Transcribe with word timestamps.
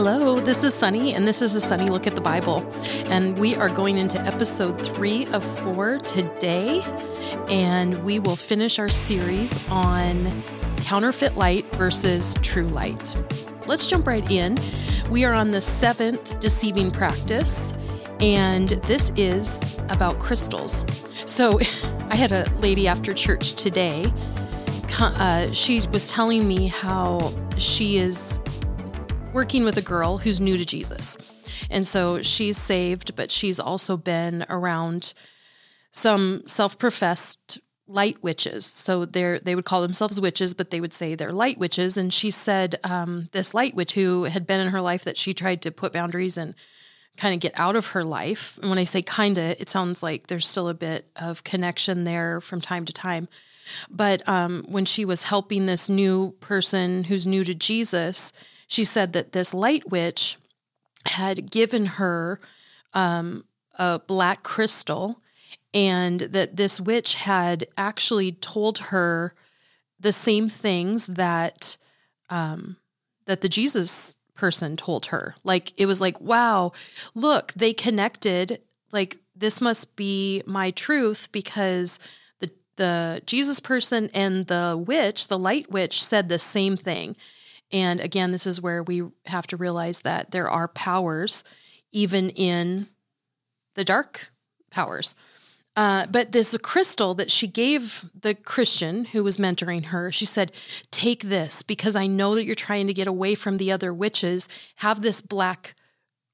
Hello, 0.00 0.38
this 0.38 0.62
is 0.62 0.74
Sonny, 0.74 1.14
and 1.14 1.26
this 1.26 1.42
is 1.42 1.56
a 1.56 1.60
Sunny 1.60 1.86
Look 1.86 2.06
at 2.06 2.14
the 2.14 2.20
Bible. 2.20 2.64
And 3.06 3.36
we 3.36 3.56
are 3.56 3.68
going 3.68 3.98
into 3.98 4.20
episode 4.20 4.86
three 4.86 5.26
of 5.32 5.42
four 5.42 5.98
today, 5.98 6.84
and 7.50 8.04
we 8.04 8.20
will 8.20 8.36
finish 8.36 8.78
our 8.78 8.86
series 8.86 9.68
on 9.70 10.30
counterfeit 10.76 11.36
light 11.36 11.66
versus 11.72 12.36
true 12.42 12.62
light. 12.62 13.16
Let's 13.66 13.88
jump 13.88 14.06
right 14.06 14.22
in. 14.30 14.56
We 15.10 15.24
are 15.24 15.34
on 15.34 15.50
the 15.50 15.60
seventh 15.60 16.38
deceiving 16.38 16.92
practice, 16.92 17.74
and 18.20 18.68
this 18.68 19.10
is 19.16 19.80
about 19.88 20.20
crystals. 20.20 21.08
So 21.26 21.58
I 22.08 22.14
had 22.14 22.30
a 22.30 22.48
lady 22.60 22.86
after 22.86 23.12
church 23.12 23.54
today. 23.54 24.06
Uh, 25.00 25.50
she 25.52 25.80
was 25.92 26.06
telling 26.06 26.46
me 26.46 26.68
how 26.68 27.32
she 27.56 27.96
is 27.96 28.38
working 29.38 29.62
with 29.62 29.76
a 29.76 29.82
girl 29.82 30.18
who's 30.18 30.40
new 30.40 30.56
to 30.56 30.64
Jesus. 30.64 31.16
And 31.70 31.86
so 31.86 32.22
she's 32.24 32.56
saved, 32.56 33.14
but 33.14 33.30
she's 33.30 33.60
also 33.60 33.96
been 33.96 34.44
around 34.50 35.14
some 35.92 36.42
self 36.48 36.76
professed 36.76 37.60
light 37.86 38.20
witches. 38.20 38.66
So 38.66 39.04
they 39.04 39.38
they 39.38 39.54
would 39.54 39.64
call 39.64 39.80
themselves 39.80 40.20
witches, 40.20 40.54
but 40.54 40.72
they 40.72 40.80
would 40.80 40.92
say 40.92 41.14
they're 41.14 41.30
light 41.30 41.56
witches. 41.56 41.96
And 41.96 42.12
she 42.12 42.32
said 42.32 42.80
um, 42.82 43.28
this 43.30 43.54
light 43.54 43.76
witch 43.76 43.92
who 43.92 44.24
had 44.24 44.44
been 44.44 44.58
in 44.58 44.72
her 44.72 44.80
life 44.80 45.04
that 45.04 45.16
she 45.16 45.32
tried 45.34 45.62
to 45.62 45.70
put 45.70 45.92
boundaries 45.92 46.36
and 46.36 46.56
kind 47.16 47.32
of 47.32 47.38
get 47.38 47.60
out 47.60 47.76
of 47.76 47.86
her 47.88 48.02
life. 48.02 48.58
And 48.60 48.68
when 48.68 48.78
I 48.80 48.84
say 48.84 49.02
kind 49.02 49.38
of, 49.38 49.44
it 49.60 49.70
sounds 49.70 50.02
like 50.02 50.26
there's 50.26 50.48
still 50.48 50.68
a 50.68 50.74
bit 50.74 51.06
of 51.14 51.44
connection 51.44 52.02
there 52.02 52.40
from 52.40 52.60
time 52.60 52.84
to 52.86 52.92
time. 52.92 53.28
But 53.88 54.28
um, 54.28 54.64
when 54.66 54.84
she 54.84 55.04
was 55.04 55.22
helping 55.22 55.66
this 55.66 55.88
new 55.88 56.32
person 56.40 57.04
who's 57.04 57.24
new 57.24 57.44
to 57.44 57.54
Jesus, 57.54 58.32
she 58.68 58.84
said 58.84 59.12
that 59.14 59.32
this 59.32 59.52
light 59.52 59.90
witch 59.90 60.36
had 61.06 61.50
given 61.50 61.86
her 61.86 62.38
um, 62.94 63.44
a 63.78 63.98
black 63.98 64.42
crystal 64.42 65.20
and 65.74 66.20
that 66.20 66.56
this 66.56 66.80
witch 66.80 67.14
had 67.16 67.66
actually 67.76 68.32
told 68.32 68.78
her 68.78 69.34
the 69.98 70.12
same 70.12 70.48
things 70.48 71.06
that 71.06 71.76
um, 72.30 72.76
that 73.26 73.40
the 73.40 73.48
Jesus 73.48 74.14
person 74.34 74.76
told 74.76 75.06
her. 75.06 75.34
Like 75.44 75.72
it 75.78 75.86
was 75.86 76.00
like, 76.00 76.20
wow, 76.20 76.72
look, 77.14 77.52
they 77.54 77.72
connected. 77.72 78.60
Like 78.92 79.16
this 79.34 79.60
must 79.60 79.96
be 79.96 80.42
my 80.46 80.70
truth 80.70 81.30
because 81.32 81.98
the 82.38 82.50
the 82.76 83.22
Jesus 83.26 83.60
person 83.60 84.10
and 84.14 84.46
the 84.46 84.82
witch, 84.86 85.28
the 85.28 85.38
light 85.38 85.70
witch, 85.70 86.02
said 86.04 86.28
the 86.28 86.38
same 86.38 86.76
thing. 86.76 87.16
And 87.70 88.00
again, 88.00 88.32
this 88.32 88.46
is 88.46 88.60
where 88.60 88.82
we 88.82 89.02
have 89.26 89.46
to 89.48 89.56
realize 89.56 90.00
that 90.00 90.30
there 90.30 90.48
are 90.50 90.68
powers 90.68 91.44
even 91.92 92.30
in 92.30 92.86
the 93.74 93.84
dark 93.84 94.30
powers. 94.70 95.14
Uh, 95.76 96.06
but 96.10 96.32
this 96.32 96.56
crystal 96.60 97.14
that 97.14 97.30
she 97.30 97.46
gave 97.46 98.10
the 98.20 98.34
Christian 98.34 99.04
who 99.06 99.22
was 99.22 99.36
mentoring 99.36 99.86
her, 99.86 100.10
she 100.10 100.24
said, 100.24 100.50
Take 100.90 101.22
this 101.22 101.62
because 101.62 101.94
I 101.94 102.08
know 102.08 102.34
that 102.34 102.44
you're 102.44 102.56
trying 102.56 102.88
to 102.88 102.94
get 102.94 103.06
away 103.06 103.36
from 103.36 103.58
the 103.58 103.70
other 103.70 103.94
witches. 103.94 104.48
Have 104.76 105.02
this 105.02 105.20
black 105.20 105.74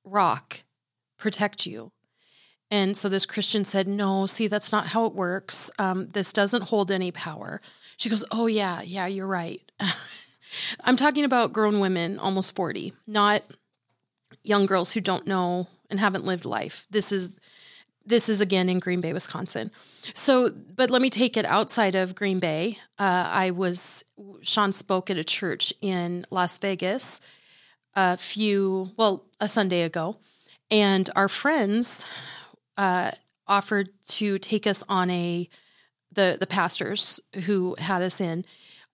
rock 0.02 0.62
protect 1.18 1.66
you. 1.66 1.92
And 2.70 2.96
so 2.96 3.10
this 3.10 3.26
Christian 3.26 3.64
said, 3.64 3.86
No, 3.86 4.24
see, 4.24 4.46
that's 4.46 4.72
not 4.72 4.88
how 4.88 5.04
it 5.04 5.14
works. 5.14 5.70
Um, 5.78 6.08
this 6.08 6.32
doesn't 6.32 6.62
hold 6.64 6.90
any 6.90 7.12
power. 7.12 7.60
She 7.98 8.08
goes, 8.08 8.24
Oh, 8.32 8.46
yeah, 8.46 8.80
yeah, 8.80 9.06
you're 9.06 9.26
right. 9.26 9.60
I'm 10.82 10.96
talking 10.96 11.24
about 11.24 11.52
grown 11.52 11.80
women, 11.80 12.18
almost 12.18 12.54
40, 12.54 12.92
not 13.06 13.42
young 14.42 14.66
girls 14.66 14.92
who 14.92 15.00
don't 15.00 15.26
know 15.26 15.68
and 15.90 16.00
haven't 16.00 16.24
lived 16.24 16.44
life. 16.44 16.86
This 16.90 17.12
is 17.12 17.36
this 18.06 18.28
is 18.28 18.40
again 18.42 18.68
in 18.68 18.80
Green 18.80 19.00
Bay, 19.00 19.14
Wisconsin. 19.14 19.70
So, 20.12 20.50
but 20.50 20.90
let 20.90 21.00
me 21.00 21.08
take 21.08 21.38
it 21.38 21.46
outside 21.46 21.94
of 21.94 22.14
Green 22.14 22.38
Bay. 22.38 22.78
Uh, 22.98 23.30
I 23.32 23.50
was 23.50 24.04
Sean 24.42 24.72
spoke 24.72 25.10
at 25.10 25.16
a 25.16 25.24
church 25.24 25.72
in 25.80 26.26
Las 26.30 26.58
Vegas 26.58 27.20
a 27.94 28.16
few, 28.16 28.90
well, 28.96 29.24
a 29.40 29.48
Sunday 29.48 29.82
ago, 29.82 30.18
and 30.70 31.08
our 31.16 31.28
friends 31.28 32.04
uh, 32.76 33.12
offered 33.46 33.88
to 34.08 34.38
take 34.38 34.66
us 34.66 34.82
on 34.88 35.10
a 35.10 35.48
the 36.12 36.36
the 36.38 36.46
pastors 36.46 37.20
who 37.44 37.74
had 37.78 38.02
us 38.02 38.20
in 38.20 38.44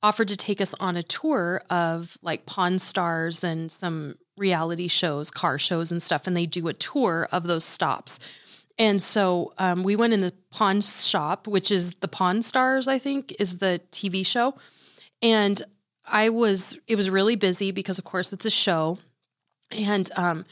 offered 0.02 0.28
to 0.28 0.36
take 0.36 0.60
us 0.60 0.74
on 0.80 0.96
a 0.96 1.02
tour 1.02 1.62
of 1.68 2.16
like 2.22 2.46
Pawn 2.46 2.78
Stars 2.78 3.44
and 3.44 3.70
some 3.70 4.16
reality 4.36 4.88
shows, 4.88 5.30
car 5.30 5.58
shows 5.58 5.90
and 5.92 6.02
stuff, 6.02 6.26
and 6.26 6.36
they 6.36 6.46
do 6.46 6.68
a 6.68 6.72
tour 6.72 7.28
of 7.30 7.44
those 7.44 7.64
stops. 7.64 8.18
And 8.78 9.02
so 9.02 9.52
um, 9.58 9.82
we 9.82 9.94
went 9.94 10.14
in 10.14 10.22
the 10.22 10.32
pawn 10.50 10.80
shop, 10.80 11.46
which 11.46 11.70
is 11.70 11.94
the 11.96 12.08
Pawn 12.08 12.40
Stars, 12.40 12.88
I 12.88 12.98
think, 12.98 13.34
is 13.38 13.58
the 13.58 13.82
TV 13.92 14.24
show. 14.24 14.54
And 15.20 15.62
I 16.06 16.30
was, 16.30 16.78
it 16.88 16.96
was 16.96 17.10
really 17.10 17.36
busy 17.36 17.72
because, 17.72 17.98
of 17.98 18.06
course, 18.06 18.32
it's 18.32 18.46
a 18.46 18.50
show. 18.50 18.98
And, 19.70 20.10
um, 20.16 20.46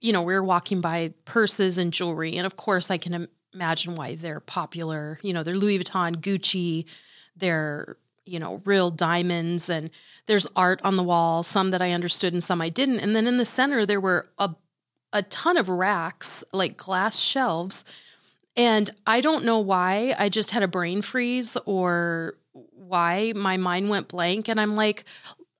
you 0.00 0.14
know, 0.14 0.22
we 0.22 0.32
were 0.32 0.42
walking 0.42 0.80
by 0.80 1.12
purses 1.26 1.76
and 1.76 1.92
jewelry. 1.92 2.36
And 2.36 2.46
of 2.46 2.56
course, 2.56 2.90
I 2.90 2.96
can 2.96 3.28
imagine 3.52 3.96
why 3.96 4.14
they're 4.14 4.40
popular. 4.40 5.18
You 5.22 5.34
know, 5.34 5.42
they're 5.42 5.54
Louis 5.54 5.78
Vuitton, 5.78 6.16
Gucci, 6.16 6.88
they're 7.36 7.98
you 8.26 8.38
know, 8.38 8.62
real 8.64 8.90
diamonds 8.90 9.68
and 9.68 9.90
there's 10.26 10.46
art 10.56 10.80
on 10.82 10.96
the 10.96 11.02
wall, 11.02 11.42
some 11.42 11.70
that 11.70 11.82
I 11.82 11.92
understood 11.92 12.32
and 12.32 12.42
some 12.42 12.60
I 12.60 12.68
didn't. 12.68 13.00
And 13.00 13.14
then 13.14 13.26
in 13.26 13.36
the 13.36 13.44
center 13.44 13.84
there 13.86 14.00
were 14.00 14.28
a 14.38 14.54
a 15.12 15.22
ton 15.22 15.56
of 15.56 15.68
racks, 15.68 16.42
like 16.52 16.76
glass 16.76 17.20
shelves. 17.20 17.84
And 18.56 18.90
I 19.06 19.20
don't 19.20 19.44
know 19.44 19.60
why. 19.60 20.12
I 20.18 20.28
just 20.28 20.50
had 20.50 20.64
a 20.64 20.68
brain 20.68 21.02
freeze 21.02 21.56
or 21.66 22.34
why 22.52 23.32
my 23.36 23.56
mind 23.56 23.90
went 23.90 24.08
blank 24.08 24.48
and 24.48 24.60
I'm 24.60 24.74
like 24.74 25.04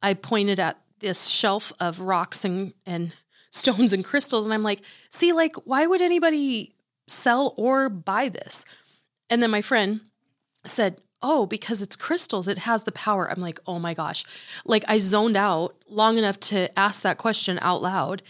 I 0.03 0.15
pointed 0.15 0.61
at 0.61 0.79
this 1.01 1.29
shelf 1.29 1.73
of 1.81 2.01
rocks 2.01 2.45
and 2.45 2.75
and 2.85 3.15
stones 3.51 3.93
and 3.93 4.05
crystals 4.05 4.47
and 4.47 4.55
I'm 4.55 4.63
like, 4.63 4.81
"See, 5.11 5.33
like 5.33 5.55
why 5.65 5.87
would 5.87 6.01
anybody 6.01 6.75
sell 7.09 7.55
or 7.57 7.89
buy 7.89 8.29
this?" 8.29 8.65
And 9.31 9.43
then 9.43 9.51
my 9.51 9.63
friend 9.63 10.01
said, 10.65 10.99
oh, 11.25 11.47
because 11.47 11.83
it's 11.83 11.97
crystals, 11.97 12.47
it 12.47 12.59
has 12.59 12.85
the 12.85 12.93
power. 12.93 13.29
I'm 13.29 13.41
like, 13.41 13.59
oh 13.67 13.79
my 13.79 13.95
gosh. 13.95 14.25
Like 14.65 14.85
I 14.87 14.99
zoned 14.99 15.37
out 15.37 15.75
long 15.89 16.19
enough 16.19 16.39
to 16.41 16.79
ask 16.79 17.03
that 17.03 17.19
question 17.19 17.59
out 17.63 17.83
loud 17.83 18.23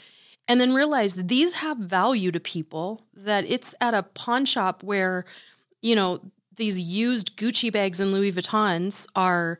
and 0.47 0.61
then 0.61 0.73
realized 0.73 1.29
these 1.29 1.55
have 1.55 1.77
value 1.77 2.31
to 2.31 2.41
people, 2.41 3.03
that 3.13 3.45
it's 3.49 3.75
at 3.81 3.95
a 3.95 4.05
pawn 4.05 4.45
shop 4.45 4.83
where, 4.83 5.25
you 5.83 5.97
know, 5.97 6.19
these 6.57 6.79
used 6.81 7.37
Gucci 7.37 7.73
bags 7.73 7.99
and 7.99 8.13
Louis 8.13 8.31
Vuittons 8.33 9.07
are 9.17 9.59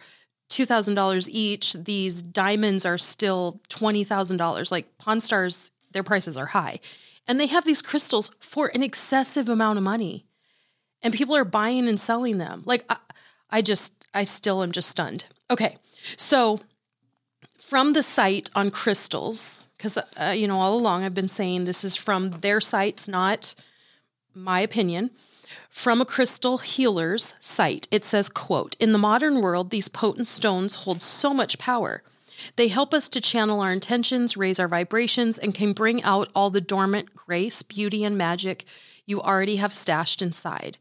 $2,000 0.51 1.29
each. 1.29 1.73
These 1.73 2.23
diamonds 2.23 2.87
are 2.87 2.99
still 2.99 3.61
$20,000. 3.69 4.71
Like 4.71 4.97
Pawn 4.99 5.21
Stars, 5.21 5.73
their 5.91 6.05
prices 6.05 6.37
are 6.37 6.47
high. 6.47 6.79
And 7.27 7.41
they 7.41 7.47
have 7.47 7.65
these 7.65 7.83
crystals 7.83 8.31
for 8.39 8.71
an 8.75 8.83
excessive 8.83 9.49
amount 9.49 9.79
of 9.79 9.83
money. 9.83 10.27
And 11.03 11.13
people 11.13 11.35
are 11.35 11.45
buying 11.45 11.89
and 11.89 11.99
selling 11.99 12.39
them. 12.39 12.63
Like, 12.65 12.85
I 12.89 12.97
just, 13.63 13.93
I 14.13 14.25
still 14.25 14.63
am 14.63 14.73
just 14.73 14.89
stunned. 14.89 15.27
Okay. 15.51 15.77
So 16.17 16.61
from 17.59 17.93
the 17.93 18.03
site 18.03 18.51
on 18.55 18.71
crystals, 18.71 19.63
because, 19.77 19.97
uh, 19.97 20.35
you 20.37 20.47
know, 20.47 20.59
all 20.59 20.77
along 20.77 21.05
I've 21.05 21.15
been 21.15 21.29
saying 21.29 21.65
this 21.65 21.85
is 21.85 21.97
from 21.97 22.31
their 22.31 22.61
sites, 22.61 23.09
not 23.09 23.55
my 24.35 24.61
opinion. 24.61 25.11
From 25.69 26.01
a 26.01 26.07
crystal 26.07 26.59
healer's 26.59 27.35
site, 27.41 27.89
it 27.91 28.05
says, 28.05 28.29
quote, 28.29 28.77
in 28.79 28.93
the 28.93 28.99
modern 28.99 29.41
world, 29.41 29.71
these 29.71 29.89
potent 29.89 30.27
stones 30.27 30.75
hold 30.75 31.03
so 31.03 31.35
much 31.35 31.59
power. 31.59 32.03
They 32.57 32.69
help 32.69 32.95
us 32.95 33.09
to 33.11 33.21
channel 33.21 33.61
our 33.61 33.73
intentions, 33.73 34.37
raise 34.37 34.59
our 34.59 34.69
vibrations, 34.69 35.39
and 35.39 35.55
can 35.55 35.73
bring 35.73 36.03
out 36.03 36.31
all 36.35 36.51
the 36.51 36.61
dormant 36.61 37.15
grace, 37.15 37.63
beauty, 37.63 38.05
and 38.05 38.17
magic 38.17 38.65
you 39.07 39.21
already 39.21 39.57
have 39.57 39.73
stashed 39.73 40.23
inside 40.23 40.79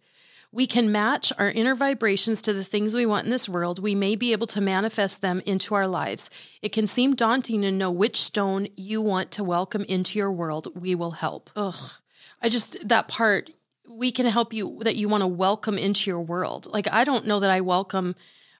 we 0.54 0.68
can 0.68 0.92
match 0.92 1.34
our 1.40 1.50
inner 1.50 1.74
vibrations 1.74 2.40
to 2.44 2.54
the 2.54 2.64
things 2.64 2.94
we 2.94 3.08
want 3.08 3.26
in 3.26 3.32
this 3.32 3.50
world, 3.50 3.80
we 3.80 3.96
may 3.96 4.16
be 4.16 4.32
able 4.32 4.46
to 4.46 4.62
manifest 4.62 5.22
them 5.22 5.42
into 5.48 5.74
our 5.74 5.88
lives. 5.88 6.30
It 6.62 6.70
can 6.70 6.86
seem 6.86 7.16
daunting 7.16 7.64
to 7.64 7.72
know 7.72 7.90
which 7.90 8.22
stone 8.22 8.68
you 8.78 9.02
want 9.02 9.32
to 9.32 9.44
welcome 9.44 9.84
into 9.86 10.20
your 10.20 10.32
world. 10.32 10.68
We 10.76 10.94
will 10.94 11.12
help. 11.12 11.50
Ugh. 11.56 11.94
I 12.40 12.50
just, 12.50 12.88
that 12.88 13.08
part, 13.08 13.50
we 13.90 14.12
can 14.12 14.28
help 14.28 14.54
you 14.54 14.80
that 14.84 14.96
you 14.96 15.10
want 15.10 15.22
to 15.22 15.28
welcome 15.28 15.80
into 15.80 16.08
your 16.08 16.22
world. 16.22 16.68
Like, 16.72 16.88
I 16.94 17.04
don't 17.04 17.26
know 17.26 17.40
that 17.40 17.50
I 17.50 17.62
welcome, 17.62 18.16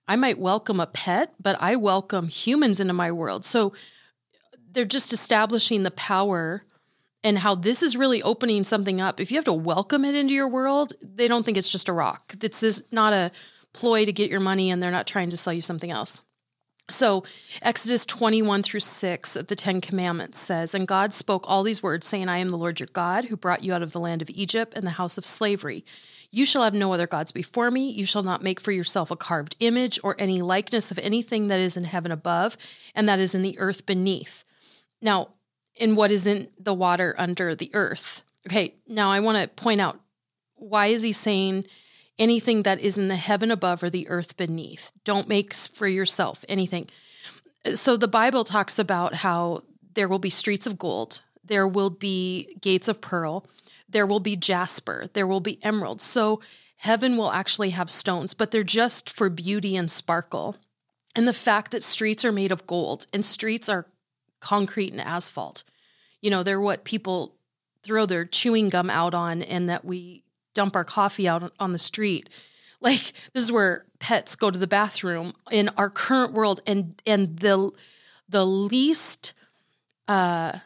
I 0.08 0.16
might 0.16 0.40
welcome 0.40 0.80
a 0.80 0.88
pet, 0.88 1.36
but 1.40 1.56
I 1.62 1.76
welcome 1.76 2.28
humans 2.28 2.80
into 2.80 2.94
my 2.94 3.12
world. 3.12 3.46
So 3.46 3.72
they're 4.72 4.86
just 4.86 5.14
establishing 5.14 5.84
the 5.84 5.92
power 5.92 6.64
and 7.24 7.40
how 7.40 7.56
this 7.56 7.82
is 7.82 7.96
really 7.96 8.22
opening 8.22 8.64
something 8.64 9.00
up. 9.00 9.20
If 9.20 9.32
you 9.32 9.38
have 9.38 9.46
to 9.46 9.54
welcome 9.54 10.04
it 10.06 10.16
into 10.16 10.34
your 10.34 10.48
world, 10.48 10.94
they 11.02 11.28
don't 11.28 11.44
think 11.44 11.58
it's 11.58 11.70
just 11.70 11.90
a 11.90 11.94
rock. 11.94 12.34
It's 12.42 12.60
this 12.60 12.84
not 12.92 13.14
a 13.14 13.32
ploy 13.74 14.06
to 14.06 14.14
get 14.14 14.30
your 14.30 14.40
money 14.40 14.70
and 14.70 14.82
they're 14.82 14.92
not 14.92 15.08
trying 15.08 15.30
to 15.30 15.38
sell 15.38 15.54
you 15.54 15.62
something 15.62 15.92
else. 15.92 16.22
So, 16.90 17.24
Exodus 17.62 18.06
21 18.06 18.62
through 18.62 18.82
6 18.82 19.38
of 19.38 19.48
the 19.48 19.56
Ten 19.56 19.80
Commandments 19.80 20.38
says, 20.38 20.74
And 20.74 20.86
God 20.86 21.14
spoke 21.14 21.46
all 21.48 21.64
these 21.64 21.82
words, 21.82 22.06
saying, 22.06 22.28
I 22.28 22.40
am 22.40 22.50
the 22.50 22.58
Lord 22.58 22.82
your 22.82 22.90
God, 22.92 23.26
who 23.26 23.38
brought 23.38 23.64
you 23.64 23.74
out 23.74 23.82
of 23.82 23.94
the 23.94 24.02
land 24.02 24.22
of 24.22 24.30
Egypt 24.30 24.74
and 24.76 24.86
the 24.86 24.92
house 24.92 25.18
of 25.18 25.26
slavery. 25.26 25.86
You 26.30 26.46
shall 26.46 26.64
have 26.64 26.74
no 26.74 26.92
other 26.92 27.08
gods 27.08 27.32
before 27.32 27.72
me. 27.72 27.90
You 27.90 28.06
shall 28.06 28.24
not 28.24 28.44
make 28.44 28.60
for 28.60 28.74
yourself 28.74 29.12
a 29.12 29.16
carved 29.16 29.56
image 29.62 29.98
or 30.04 30.18
any 30.20 30.42
likeness 30.42 30.92
of 30.92 31.00
anything 31.00 31.48
that 31.48 31.60
is 31.60 31.78
in 31.78 31.86
heaven 31.86 32.12
above 32.12 32.58
and 32.94 33.08
that 33.08 33.20
is 33.20 33.34
in 33.34 33.44
the 33.44 33.58
earth 33.60 33.86
beneath. 33.86 34.44
Now, 35.02 35.30
in 35.76 35.96
what 35.96 36.12
is 36.12 36.28
in 36.28 36.48
the 36.60 36.74
water 36.74 37.16
under 37.18 37.56
the 37.56 37.72
earth. 37.74 38.24
Okay, 38.48 38.76
now 38.88 39.10
I 39.10 39.20
want 39.20 39.38
to 39.38 39.48
point 39.48 39.82
out 39.82 40.00
why 40.56 40.88
is 40.88 41.02
he 41.02 41.12
saying 41.12 41.66
anything 42.20 42.64
that 42.64 42.80
is 42.80 42.98
in 42.98 43.08
the 43.08 43.16
heaven 43.16 43.52
above 43.52 43.84
or 43.84 43.90
the 43.90 44.08
earth 44.10 44.38
beneath? 44.38 44.92
Don't 45.04 45.28
make 45.28 45.54
for 45.54 45.88
yourself 45.88 46.46
anything. 46.48 46.88
So 47.74 47.98
the 47.98 48.08
Bible 48.08 48.44
talks 48.44 48.78
about 48.78 49.16
how 49.16 49.64
there 49.94 50.08
will 50.08 50.20
be 50.20 50.30
streets 50.30 50.66
of 50.66 50.78
gold, 50.78 51.22
there 51.44 51.68
will 51.68 51.90
be 51.90 52.56
gates 52.62 52.88
of 52.88 53.02
pearl, 53.02 53.46
there 53.88 54.06
will 54.06 54.20
be 54.20 54.36
jasper, 54.36 55.06
there 55.14 55.28
will 55.28 55.40
be 55.40 55.64
emerald. 55.64 56.02
So 56.02 56.42
heaven 56.78 57.16
will 57.16 57.32
actually 57.32 57.70
have 57.72 57.90
stones, 57.90 58.34
but 58.34 58.52
they're 58.52 58.64
just 58.64 59.10
for 59.10 59.30
beauty 59.30 59.76
and 59.76 59.90
sparkle. 59.90 60.58
And 61.16 61.28
the 61.28 61.34
fact 61.34 61.72
that 61.72 61.84
streets 61.84 62.26
are 62.26 62.32
made 62.32 62.52
of 62.52 62.68
gold 62.68 63.06
and 63.14 63.24
streets 63.24 63.70
are 63.70 63.88
concrete 64.44 64.92
and 64.92 65.02
asphalt, 65.02 65.64
you 66.22 66.30
know, 66.30 66.44
they're 66.44 66.62
what 66.62 66.84
people 66.84 67.36
throw 67.82 68.06
their 68.06 68.26
chewing 68.26 68.70
gum 68.70 68.90
out 68.90 69.14
on 69.14 69.42
and 69.42 69.70
that 69.70 69.84
we 69.84 70.24
dump 70.54 70.76
our 70.76 70.84
coffee 70.84 71.28
out 71.28 71.52
on 71.60 71.72
the 71.72 71.80
street. 71.80 72.30
Like 72.84 73.14
this 73.32 73.42
is 73.42 73.50
where 73.50 73.86
pets 74.00 74.36
go 74.36 74.52
to 74.52 74.60
the 74.60 74.68
bathroom 74.68 75.32
in 75.50 75.70
our 75.78 75.90
current 75.90 76.34
world 76.34 76.60
and 76.68 77.02
and 77.08 77.40
the 77.40 77.72
the 78.28 78.46
least 78.46 79.32
uh 80.10 80.60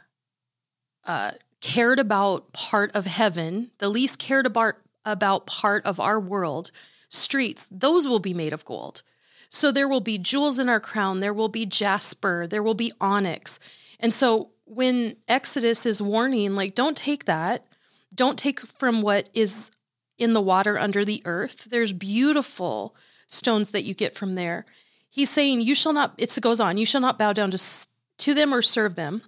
uh 1.06 1.31
cared 1.62 2.00
about 2.00 2.53
part 2.53 2.95
of 2.95 3.06
heaven, 3.06 3.71
the 3.79 3.89
least 3.89 4.19
cared 4.19 4.45
about, 4.45 4.75
about 5.06 5.45
part 5.45 5.85
of 5.85 6.00
our 6.00 6.19
world, 6.19 6.71
streets, 7.09 7.68
those 7.71 8.07
will 8.07 8.19
be 8.19 8.33
made 8.33 8.53
of 8.53 8.65
gold. 8.65 9.03
So 9.49 9.71
there 9.71 9.88
will 9.88 10.01
be 10.01 10.17
jewels 10.17 10.59
in 10.59 10.69
our 10.69 10.79
crown, 10.79 11.19
there 11.19 11.33
will 11.33 11.49
be 11.49 11.65
jasper, 11.65 12.47
there 12.47 12.63
will 12.63 12.73
be 12.73 12.91
onyx. 12.99 13.59
And 13.99 14.13
so 14.13 14.51
when 14.65 15.15
Exodus 15.27 15.85
is 15.85 16.01
warning, 16.01 16.55
like, 16.55 16.75
don't 16.75 16.97
take 16.97 17.25
that, 17.25 17.65
don't 18.13 18.38
take 18.38 18.59
from 18.59 19.01
what 19.01 19.29
is 19.33 19.71
in 20.17 20.33
the 20.33 20.41
water 20.41 20.77
under 20.77 21.05
the 21.05 21.21
earth. 21.25 21.65
There's 21.69 21.94
beautiful 21.94 22.95
stones 23.27 23.71
that 23.71 23.83
you 23.83 23.94
get 23.94 24.15
from 24.15 24.35
there. 24.35 24.65
He's 25.09 25.29
saying, 25.29 25.61
You 25.61 25.75
shall 25.75 25.93
not, 25.93 26.15
it 26.17 26.38
goes 26.41 26.59
on, 26.59 26.77
you 26.77 26.85
shall 26.85 27.01
not 27.01 27.17
bow 27.17 27.33
down 27.33 27.51
to, 27.51 27.88
to 28.17 28.33
them 28.33 28.53
or 28.53 28.61
serve 28.61 28.95
them. 28.95 29.21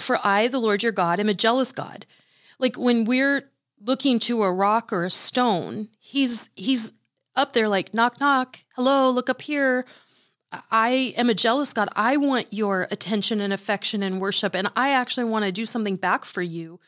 For 0.00 0.18
I, 0.24 0.48
the 0.48 0.58
Lord 0.58 0.82
your 0.82 0.92
God, 0.92 1.20
am 1.20 1.28
a 1.28 1.34
jealous 1.34 1.72
God. 1.72 2.06
Like 2.58 2.76
when 2.76 3.04
we're 3.04 3.50
looking 3.84 4.18
to 4.20 4.42
a 4.42 4.52
rock 4.52 4.92
or 4.92 5.04
a 5.04 5.10
stone, 5.10 5.88
he's 5.98 6.50
he's 6.54 6.92
up 7.36 7.52
there 7.52 7.68
like 7.68 7.94
knock 7.94 8.20
knock, 8.20 8.58
hello, 8.76 9.10
look 9.10 9.30
up 9.30 9.42
here. 9.42 9.84
I 10.70 11.14
am 11.16 11.30
a 11.30 11.34
jealous 11.34 11.72
God. 11.72 11.88
I 11.94 12.16
want 12.16 12.52
your 12.52 12.88
attention 12.90 13.40
and 13.40 13.52
affection 13.52 14.02
and 14.02 14.20
worship 14.20 14.54
and 14.54 14.68
I 14.74 14.90
actually 14.90 15.24
want 15.24 15.44
to 15.44 15.52
do 15.52 15.66
something 15.66 15.96
back 15.96 16.24
for 16.24 16.42
you. 16.42 16.80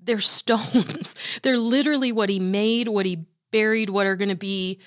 They're 0.00 0.20
stones. 0.20 1.14
They're 1.42 1.58
literally 1.58 2.12
what 2.12 2.28
he 2.28 2.38
made, 2.38 2.88
what 2.88 3.06
he 3.06 3.26
buried, 3.50 3.90
what 3.90 4.06
are 4.06 4.16
going 4.16 4.28
to 4.28 4.36
be 4.36 4.78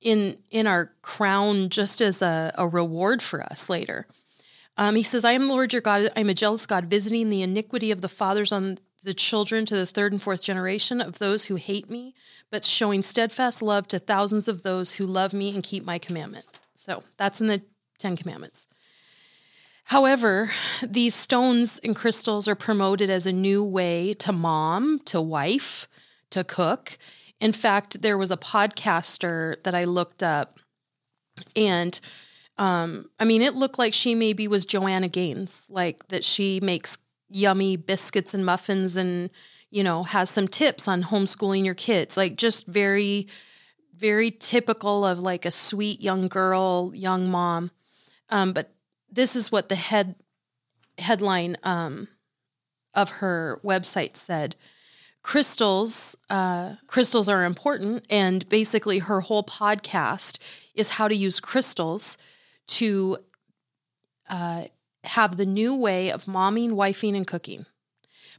in 0.00 0.38
in 0.50 0.66
our 0.66 0.92
crown 1.02 1.68
just 1.68 2.00
as 2.00 2.22
a, 2.22 2.52
a 2.56 2.68
reward 2.68 3.22
for 3.22 3.42
us 3.42 3.68
later. 3.68 4.06
Um, 4.76 4.94
he 4.94 5.02
says, 5.02 5.24
I 5.24 5.32
am 5.32 5.42
the 5.42 5.48
Lord 5.48 5.72
your 5.72 5.82
God. 5.82 6.08
I 6.16 6.20
am 6.20 6.30
a 6.30 6.34
jealous 6.34 6.64
God, 6.64 6.84
visiting 6.84 7.30
the 7.30 7.42
iniquity 7.42 7.90
of 7.90 8.00
the 8.00 8.08
fathers 8.08 8.52
on 8.52 8.78
the 9.08 9.14
children 9.14 9.64
to 9.64 9.74
the 9.74 9.86
third 9.86 10.12
and 10.12 10.20
fourth 10.20 10.42
generation 10.42 11.00
of 11.00 11.18
those 11.18 11.46
who 11.46 11.54
hate 11.54 11.88
me, 11.88 12.14
but 12.50 12.62
showing 12.62 13.00
steadfast 13.02 13.62
love 13.62 13.88
to 13.88 13.98
thousands 13.98 14.48
of 14.48 14.62
those 14.62 14.96
who 14.96 15.06
love 15.06 15.32
me 15.32 15.54
and 15.54 15.62
keep 15.64 15.82
my 15.82 15.98
commandment. 15.98 16.44
So 16.74 17.02
that's 17.16 17.40
in 17.40 17.46
the 17.46 17.62
Ten 17.98 18.18
Commandments. 18.18 18.66
However, 19.84 20.50
these 20.82 21.14
stones 21.14 21.80
and 21.82 21.96
crystals 21.96 22.46
are 22.46 22.54
promoted 22.54 23.08
as 23.08 23.24
a 23.24 23.32
new 23.32 23.64
way 23.64 24.12
to 24.18 24.30
mom, 24.30 25.00
to 25.06 25.22
wife, 25.22 25.88
to 26.28 26.44
cook. 26.44 26.98
In 27.40 27.52
fact, 27.52 28.02
there 28.02 28.18
was 28.18 28.30
a 28.30 28.36
podcaster 28.36 29.62
that 29.62 29.74
I 29.74 29.84
looked 29.84 30.22
up 30.22 30.60
and 31.56 31.98
um, 32.58 33.08
I 33.18 33.24
mean, 33.24 33.40
it 33.40 33.54
looked 33.54 33.78
like 33.78 33.94
she 33.94 34.14
maybe 34.14 34.48
was 34.48 34.66
Joanna 34.66 35.08
Gaines, 35.08 35.66
like 35.70 36.08
that 36.08 36.24
she 36.24 36.58
makes 36.60 36.98
yummy 37.28 37.76
biscuits 37.76 38.34
and 38.34 38.44
muffins 38.44 38.96
and, 38.96 39.30
you 39.70 39.82
know, 39.82 40.02
has 40.02 40.30
some 40.30 40.48
tips 40.48 40.88
on 40.88 41.04
homeschooling 41.04 41.64
your 41.64 41.74
kids. 41.74 42.16
Like 42.16 42.36
just 42.36 42.66
very, 42.66 43.28
very 43.96 44.30
typical 44.30 45.04
of 45.04 45.18
like 45.20 45.44
a 45.44 45.50
sweet 45.50 46.00
young 46.00 46.28
girl, 46.28 46.92
young 46.94 47.30
mom. 47.30 47.70
Um, 48.30 48.52
but 48.52 48.72
this 49.10 49.34
is 49.34 49.50
what 49.52 49.68
the 49.68 49.74
head 49.74 50.14
headline 50.98 51.56
um, 51.62 52.08
of 52.94 53.10
her 53.10 53.60
website 53.64 54.16
said. 54.16 54.56
Crystals, 55.22 56.16
uh, 56.30 56.76
crystals 56.86 57.28
are 57.28 57.44
important, 57.44 58.04
and 58.08 58.48
basically 58.48 59.00
her 59.00 59.20
whole 59.20 59.42
podcast 59.42 60.38
is 60.74 60.90
how 60.90 61.08
to 61.08 61.14
use 61.14 61.40
crystals 61.40 62.16
to 62.66 63.18
uh, 64.30 64.64
have 65.08 65.36
the 65.36 65.46
new 65.46 65.74
way 65.74 66.10
of 66.10 66.24
momming, 66.24 66.72
wifing, 66.72 67.16
and 67.16 67.26
cooking. 67.26 67.66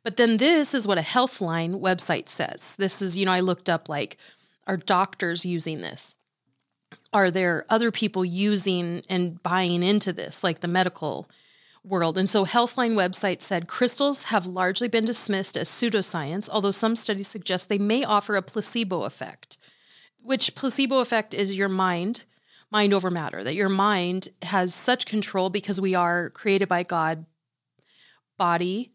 But 0.03 0.17
then 0.17 0.37
this 0.37 0.73
is 0.73 0.87
what 0.87 0.97
a 0.97 1.01
Healthline 1.01 1.81
website 1.81 2.29
says. 2.29 2.75
This 2.77 3.01
is, 3.01 3.17
you 3.17 3.25
know, 3.25 3.31
I 3.31 3.41
looked 3.41 3.69
up 3.69 3.89
like, 3.89 4.17
are 4.67 4.77
doctors 4.77 5.45
using 5.45 5.81
this? 5.81 6.15
Are 7.11 7.31
there 7.31 7.65
other 7.69 7.91
people 7.91 8.23
using 8.23 9.01
and 9.09 9.41
buying 9.41 9.83
into 9.83 10.13
this, 10.13 10.43
like 10.43 10.59
the 10.59 10.67
medical 10.67 11.29
world? 11.83 12.17
And 12.17 12.29
so 12.29 12.45
Healthline 12.45 12.93
website 12.93 13.41
said 13.41 13.67
crystals 13.67 14.25
have 14.25 14.45
largely 14.45 14.87
been 14.87 15.05
dismissed 15.05 15.57
as 15.57 15.69
pseudoscience, 15.69 16.47
although 16.49 16.71
some 16.71 16.95
studies 16.95 17.27
suggest 17.27 17.67
they 17.67 17.79
may 17.79 18.03
offer 18.03 18.35
a 18.35 18.43
placebo 18.43 19.03
effect, 19.03 19.57
which 20.21 20.55
placebo 20.55 20.99
effect 20.99 21.33
is 21.33 21.57
your 21.57 21.69
mind 21.69 22.25
mind 22.71 22.93
over 22.93 23.09
matter, 23.09 23.43
that 23.43 23.55
your 23.55 23.69
mind 23.69 24.29
has 24.43 24.73
such 24.73 25.05
control 25.05 25.49
because 25.49 25.81
we 25.81 25.95
are 25.95 26.29
created 26.29 26.67
by 26.67 26.83
God, 26.83 27.25
body, 28.37 28.91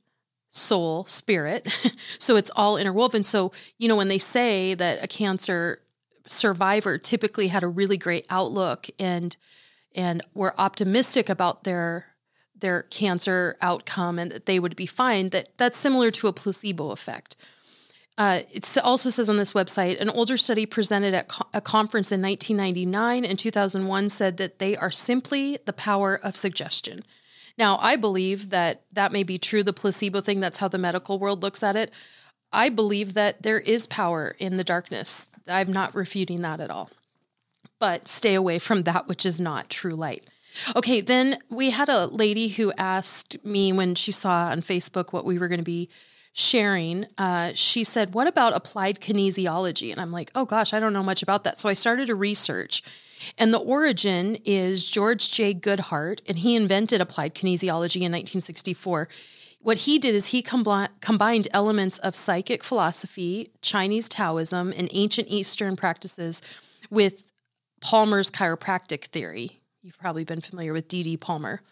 soul, 0.51 1.05
spirit. 1.07 1.69
so 2.19 2.37
it's 2.37 2.51
all 2.55 2.77
interwoven. 2.77 3.23
So, 3.23 3.53
you 3.79 3.89
know, 3.89 3.97
when 3.97 4.09
they 4.09 4.19
say 4.19 4.75
that 4.75 5.03
a 5.03 5.09
cancer 5.09 5.81
survivor 6.27 6.99
typically 6.99 7.49
had 7.49 7.63
a 7.63 7.69
really 7.69 7.97
great 7.97 8.27
outlook 8.31 8.87
and 8.99 9.37
and 9.95 10.23
were 10.35 10.55
optimistic 10.59 11.29
about 11.29 11.65
their 11.65 12.07
their 12.59 12.83
cancer 12.85 13.57
outcome 13.61 14.19
and 14.19 14.33
that 14.33 14.47
they 14.47 14.59
would 14.59 14.75
be 14.75 14.87
fine 14.87 15.29
that 15.31 15.49
that's 15.59 15.77
similar 15.77 16.11
to 16.11 16.27
a 16.27 16.33
placebo 16.33 16.93
effect 16.93 17.37
uh, 18.17 18.41
it 18.53 18.77
also 18.85 19.11
says 19.11 19.29
on 19.29 19.37
this 19.37 19.53
website 19.53 20.01
an 20.01 20.09
older 20.09 20.37
study 20.37 20.67
presented 20.67 21.15
at 21.15 21.29
co- 21.29 21.49
a 21.53 21.61
conference 21.61 22.13
in 22.13 22.23
1999 22.23 23.25
and 23.25 23.39
2001 23.39 24.09
said 24.09 24.37
that 24.37 24.59
they 24.59 24.77
are 24.77 24.91
simply 24.91 25.59
the 25.65 25.73
power 25.73 26.19
of 26.23 26.37
suggestion. 26.37 27.03
Now, 27.59 27.79
I 27.81 27.97
believe 27.97 28.51
that 28.51 28.83
that 28.93 29.13
may 29.13 29.23
be 29.23 29.39
true, 29.39 29.63
the 29.63 29.73
placebo 29.73 30.21
thing, 30.21 30.41
that's 30.41 30.59
how 30.59 30.69
the 30.69 30.79
medical 30.79 31.19
world 31.19 31.43
looks 31.43 31.63
at 31.63 31.77
it. 31.77 31.93
I 32.53 32.69
believe 32.69 33.15
that 33.15 33.43
there 33.43 33.61
is 33.61 33.87
power 33.87 34.37
in 34.39 34.57
the 34.57 34.65
darkness. 34.65 35.29
I'm 35.49 35.73
not 35.73 35.95
refuting 35.95 36.41
that 36.43 36.61
at 36.61 36.71
all. 36.71 36.91
But 37.81 38.09
stay 38.09 38.35
away 38.35 38.59
from 38.59 38.85
that 38.85 39.09
which 39.09 39.27
is 39.27 39.41
not 39.41 39.69
true 39.69 39.95
light. 39.95 40.25
Okay, 40.77 41.01
then 41.01 41.39
we 41.51 41.71
had 41.71 41.89
a 41.89 42.07
lady 42.07 42.49
who 42.49 42.73
asked 42.79 43.45
me 43.45 43.73
when 43.73 43.97
she 43.97 44.13
saw 44.13 44.49
on 44.51 44.61
Facebook 44.61 45.13
what 45.13 45.25
we 45.25 45.39
were 45.39 45.49
going 45.49 45.59
to 45.59 45.65
be 45.65 45.89
sharing, 46.35 47.07
uh, 47.17 47.53
she 47.55 47.85
said, 47.85 48.13
What 48.13 48.27
about 48.27 48.55
applied 48.55 49.01
kinesiology? 49.01 49.91
And 49.91 50.01
I'm 50.01 50.11
like, 50.11 50.31
Oh 50.35 50.45
gosh, 50.45 50.75
I 50.75 50.81
don't 50.81 50.93
know 50.93 51.03
much 51.03 51.23
about 51.23 51.45
that. 51.45 51.59
So 51.59 51.69
I 51.69 51.75
started 51.75 52.09
to 52.09 52.15
research. 52.15 52.83
And 53.39 53.55
the 53.55 53.59
origin 53.59 54.37
is 54.45 54.85
George 54.85 55.31
J. 55.31 55.55
Goodheart, 55.55 56.21
and 56.29 56.39
he 56.39 56.57
invented 56.57 57.01
applied 57.01 57.35
kinesiology 57.35 58.03
in 58.03 58.13
1964. 58.13 59.09
What 59.61 59.79
he 59.79 59.99
did 59.99 60.15
is 60.15 60.27
he 60.27 60.43
com- 60.43 60.89
combined 61.01 61.49
elements 61.55 61.97
of 61.99 62.15
psychic 62.15 62.63
philosophy, 62.63 63.51
Chinese 63.63 64.11
Taoism, 64.11 64.75
and 64.77 64.91
ancient 64.93 65.29
Eastern 65.29 65.75
practices 65.75 66.43
with 66.91 67.33
Palmer's 67.81 68.31
chiropractic 68.31 69.05
theory. 69.05 69.63
You've 69.81 69.99
probably 69.99 70.25
been 70.25 70.41
familiar 70.43 70.75
with 70.75 70.89
D.D. 70.89 71.17
Palmer 71.19 71.63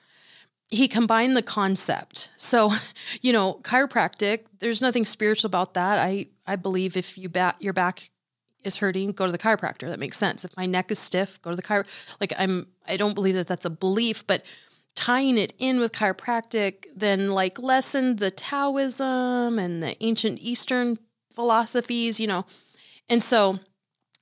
he 0.72 0.88
combined 0.88 1.36
the 1.36 1.42
concept. 1.42 2.30
So, 2.38 2.72
you 3.20 3.32
know, 3.32 3.60
chiropractic, 3.62 4.46
there's 4.58 4.80
nothing 4.80 5.04
spiritual 5.04 5.48
about 5.48 5.74
that. 5.74 5.98
I 5.98 6.28
I 6.46 6.56
believe 6.56 6.96
if 6.96 7.16
you 7.18 7.28
bat 7.28 7.56
your 7.60 7.72
back 7.72 8.10
is 8.64 8.78
hurting, 8.78 9.12
go 9.12 9.26
to 9.26 9.32
the 9.32 9.38
chiropractor. 9.38 9.88
That 9.88 10.00
makes 10.00 10.16
sense. 10.16 10.44
If 10.44 10.56
my 10.56 10.66
neck 10.66 10.90
is 10.90 10.98
stiff, 10.98 11.40
go 11.42 11.50
to 11.50 11.56
the 11.56 11.62
chiro. 11.62 11.86
Like 12.20 12.32
I'm, 12.38 12.68
I 12.88 12.96
don't 12.96 13.14
believe 13.14 13.34
that 13.34 13.46
that's 13.46 13.64
a 13.64 13.70
belief, 13.70 14.26
but 14.26 14.44
tying 14.94 15.38
it 15.38 15.52
in 15.58 15.80
with 15.80 15.92
chiropractic 15.92 16.84
then 16.94 17.30
like 17.30 17.58
lessened 17.58 18.18
the 18.18 18.30
Taoism 18.30 19.58
and 19.58 19.82
the 19.82 19.96
ancient 20.02 20.38
Eastern 20.40 20.96
philosophies, 21.30 22.18
you 22.18 22.26
know. 22.26 22.46
And 23.08 23.22
so 23.22 23.58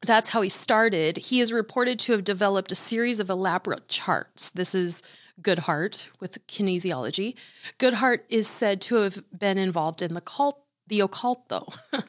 that's 0.02 0.30
how 0.30 0.40
he 0.40 0.48
started. 0.48 1.18
He 1.18 1.40
is 1.40 1.52
reported 1.52 1.98
to 2.00 2.12
have 2.12 2.24
developed 2.24 2.72
a 2.72 2.76
series 2.76 3.20
of 3.20 3.28
elaborate 3.30 3.88
charts. 3.88 4.50
This 4.50 4.74
is 4.74 5.02
Goodheart 5.40 6.08
with 6.20 6.46
kinesiology. 6.46 7.34
Goodheart 7.78 8.20
is 8.28 8.48
said 8.48 8.80
to 8.82 8.96
have 8.96 9.24
been 9.36 9.58
involved 9.58 10.02
in 10.02 10.14
the 10.14 10.20
cult, 10.20 10.62
the 10.86 11.00
occult, 11.00 11.48
though. 11.48 11.68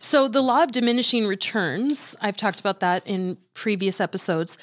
so 0.00 0.28
the 0.28 0.42
law 0.42 0.62
of 0.62 0.72
diminishing 0.72 1.26
returns, 1.26 2.16
I've 2.20 2.36
talked 2.36 2.60
about 2.60 2.80
that 2.80 3.06
in 3.06 3.38
previous 3.54 4.00
episodes. 4.00 4.58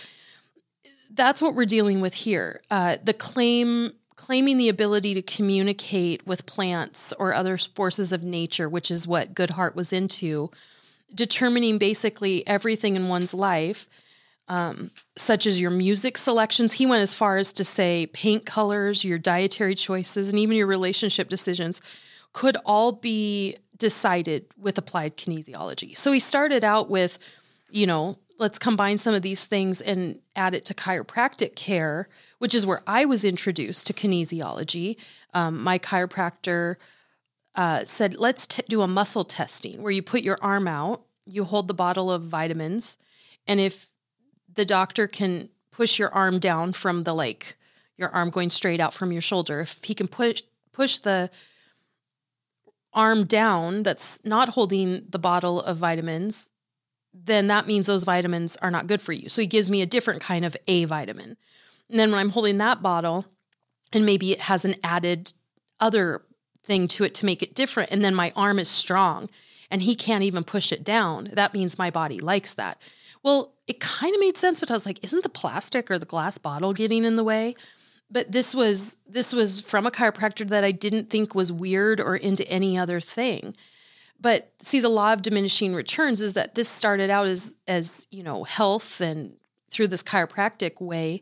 That's 1.12 1.42
what 1.42 1.56
we're 1.56 1.66
dealing 1.66 2.02
with 2.02 2.14
here. 2.14 2.62
Uh, 2.70 2.98
the 3.04 3.14
claim 3.14 3.94
claiming 4.16 4.58
the 4.58 4.68
ability 4.68 5.14
to 5.14 5.22
communicate 5.22 6.28
with 6.28 6.46
plants 6.46 7.14
or 7.14 7.34
other 7.34 7.58
forces 7.58 8.12
of 8.12 8.22
nature, 8.22 8.68
which 8.68 8.92
is 8.92 9.08
what 9.08 9.34
Goodheart 9.34 9.76
was 9.76 9.94
into, 9.94 10.52
determining 11.16 11.78
basically 11.78 12.46
everything 12.46 12.98
in 12.98 13.08
one's 13.08 13.34
life 13.34 13.88
um, 14.50 14.90
such 15.16 15.46
as 15.46 15.62
your 15.62 15.72
music 15.72 16.18
selections. 16.18 16.74
He 16.74 16.86
went 16.86 17.04
as 17.04 17.14
far 17.14 17.38
as 17.38 17.54
to 17.54 17.64
say 17.64 18.08
paint 18.08 18.46
colors, 18.46 19.06
your 19.06 19.20
dietary 19.20 19.76
choices, 19.76 20.30
and 20.30 20.40
even 20.40 20.58
your 20.58 20.68
relationship 20.68 21.30
decisions 21.30 21.82
could 22.34 22.58
all 22.66 22.92
be 22.92 23.58
decided 23.78 24.46
with 24.58 24.78
applied 24.78 25.16
kinesiology. 25.16 25.98
So 25.98 26.12
he 26.12 26.20
started 26.20 26.64
out 26.64 26.90
with, 26.90 27.18
you 27.70 27.88
know, 27.88 28.18
let's 28.40 28.58
combine 28.58 28.98
some 28.98 29.14
of 29.14 29.22
these 29.22 29.46
things 29.46 29.82
and 29.82 30.20
add 30.36 30.56
it 30.56 30.66
to 30.66 30.74
chiropractic 30.74 31.56
care, 31.56 32.08
which 32.40 32.56
is 32.56 32.66
where 32.66 32.82
I 32.88 33.06
was 33.06 33.24
introduced 33.24 33.88
to 33.88 33.94
kinesiology. 33.94 34.98
Um, 35.34 35.62
my 35.62 35.78
chiropractor 35.78 36.76
uh, 37.56 37.86
said, 37.86 38.16
let's 38.16 38.48
t- 38.48 38.64
do 38.68 38.82
a 38.82 38.88
muscle 38.88 39.24
testing 39.24 39.82
where 39.82 39.92
you 39.92 40.02
put 40.02 40.22
your 40.22 40.38
arm 40.42 40.68
out, 40.68 41.04
you 41.26 41.44
hold 41.44 41.68
the 41.68 41.74
bottle 41.74 42.12
of 42.12 42.24
vitamins, 42.24 42.98
and 43.48 43.60
if 43.60 43.90
the 44.60 44.66
doctor 44.66 45.08
can 45.08 45.48
push 45.72 45.98
your 45.98 46.14
arm 46.14 46.38
down 46.38 46.74
from 46.74 47.04
the 47.04 47.14
like 47.14 47.56
your 47.96 48.10
arm 48.10 48.30
going 48.30 48.50
straight 48.50 48.82
out 48.82 48.94
from 48.94 49.14
your 49.14 49.22
shoulder. 49.22 49.62
If 49.62 49.82
he 49.86 49.94
can 49.94 50.10
push 50.10 50.42
push 50.74 50.98
the 50.98 51.32
arm 52.94 53.24
down 53.24 53.84
that's 53.84 54.20
not 54.26 54.50
holding 54.50 55.06
the 55.08 55.18
bottle 55.18 55.62
of 55.62 55.78
vitamins, 55.78 56.50
then 57.14 57.48
that 57.48 57.68
means 57.68 57.88
those 57.88 58.04
vitamins 58.04 58.58
are 58.58 58.70
not 58.70 58.88
good 58.88 59.02
for 59.02 59.14
you. 59.14 59.30
So 59.30 59.40
he 59.40 59.48
gives 59.48 59.70
me 59.70 59.82
a 59.82 59.86
different 59.86 60.20
kind 60.20 60.44
of 60.44 60.58
A 60.68 60.84
vitamin. 60.84 61.38
And 61.90 61.98
then 61.98 62.12
when 62.12 62.20
I'm 62.20 62.32
holding 62.32 62.58
that 62.58 62.82
bottle 62.82 63.28
and 63.94 64.06
maybe 64.06 64.34
it 64.34 64.42
has 64.42 64.66
an 64.66 64.76
added 64.84 65.32
other 65.80 66.24
thing 66.64 66.90
to 66.90 67.06
it 67.06 67.14
to 67.16 67.26
make 67.26 67.42
it 67.42 67.56
different 67.56 67.92
and 67.92 68.04
then 68.04 68.14
my 68.14 68.34
arm 68.36 68.60
is 68.60 68.68
strong 68.68 69.30
and 69.72 69.84
he 69.84 69.96
can't 69.96 70.26
even 70.26 70.44
push 70.44 70.74
it 70.74 70.84
down, 70.84 71.30
that 71.32 71.54
means 71.54 71.78
my 71.80 71.90
body 71.90 72.20
likes 72.20 72.54
that. 72.56 72.78
Well, 73.24 73.54
it 73.68 73.80
kind 73.80 74.14
of 74.14 74.20
made 74.20 74.38
sense, 74.38 74.60
but 74.60 74.72
I 74.72 74.74
was 74.74 74.86
like, 74.86 75.04
isn't 75.04 75.24
the 75.24 75.30
plastic 75.30 75.92
or 75.92 76.00
the 76.00 76.06
glass 76.06 76.38
bottle 76.38 76.74
getting 76.74 77.04
in 77.04 77.16
the 77.16 77.24
way? 77.24 77.56
But 78.12 78.32
this 78.32 78.56
was 78.56 78.98
this 79.08 79.34
was 79.34 79.62
from 79.62 79.86
a 79.86 79.92
chiropractor 79.92 80.48
that 80.48 80.64
I 80.64 80.72
didn't 80.72 81.10
think 81.10 81.36
was 81.36 81.52
weird 81.52 82.00
or 82.00 82.16
into 82.16 82.48
any 82.50 82.78
other 82.78 83.00
thing. 83.00 83.56
But 84.20 84.52
see, 84.62 84.80
the 84.80 84.90
law 84.90 85.14
of 85.14 85.22
diminishing 85.22 85.76
returns 85.76 86.20
is 86.20 86.34
that 86.34 86.56
this 86.56 86.68
started 86.68 87.10
out 87.10 87.28
as 87.28 87.56
as 87.68 88.08
you 88.10 88.24
know 88.24 88.44
health 88.46 89.00
and 89.00 89.36
through 89.70 89.88
this 89.88 90.02
chiropractic 90.02 90.82
way, 90.82 91.22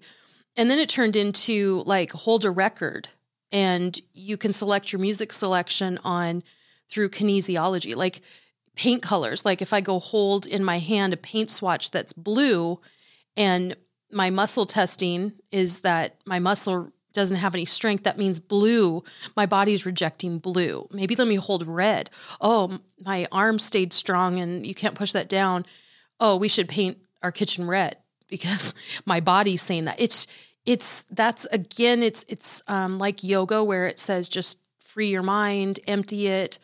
and 0.56 0.72
then 0.72 0.80
it 0.80 0.88
turned 0.88 1.18
into 1.18 1.84
like 1.86 2.12
hold 2.14 2.46
a 2.46 2.52
record, 2.52 3.10
and 3.52 4.00
you 4.14 4.38
can 4.38 4.54
select 4.54 4.94
your 4.94 5.02
music 5.02 5.34
selection 5.34 6.00
on 6.06 6.42
through 6.90 7.10
kinesiology, 7.10 7.96
like 7.98 8.22
paint 8.78 9.02
colors. 9.02 9.44
Like 9.44 9.62
if 9.62 9.74
I 9.74 9.82
go 9.82 10.00
hold 10.00 10.46
in 10.46 10.64
my 10.64 10.78
hand 10.80 11.14
a 11.14 11.18
paint 11.18 11.50
swatch 11.50 11.92
that's 11.92 12.14
blue 12.14 12.80
and 13.36 13.76
my 14.12 14.30
muscle 14.30 14.66
testing 14.66 15.34
is 15.52 15.82
that 15.82 16.16
my 16.26 16.40
muscle 16.40 16.92
doesn't 17.14 17.38
have 17.38 17.56
any 17.56 17.66
strength, 17.66 18.04
that 18.04 18.20
means 18.20 18.40
blue. 18.40 19.04
My 19.36 19.48
body's 19.48 19.86
rejecting 19.86 20.38
blue. 20.38 20.88
Maybe 20.92 21.16
let 21.16 21.28
me 21.28 21.36
hold 21.36 21.66
red. 21.66 22.12
Oh, 22.40 22.80
my 23.04 23.28
arm 23.32 23.58
stayed 23.58 23.92
strong 23.92 24.40
and 24.40 24.66
you 24.66 24.76
can't 24.76 24.96
push 24.96 25.12
that 25.14 25.28
down. 25.28 25.66
Oh, 26.20 26.38
we 26.38 26.48
should 26.48 26.70
paint 26.70 27.00
our 27.24 27.32
kitchen 27.32 27.66
red 27.68 27.98
because 28.30 28.74
my 29.06 29.20
body's 29.20 29.64
saying 29.64 29.86
that. 29.86 30.00
It's 30.00 30.28
it's 30.66 31.04
that's 31.10 31.46
again 31.46 32.04
it's 32.04 32.24
it's 32.28 32.62
um, 32.68 33.00
like 33.00 33.24
yoga 33.24 33.64
where 33.64 33.88
it 33.88 33.98
says 33.98 34.30
just 34.30 34.62
free 34.80 35.08
your 35.08 35.24
mind, 35.24 35.80
empty 35.88 36.28
it, 36.28 36.60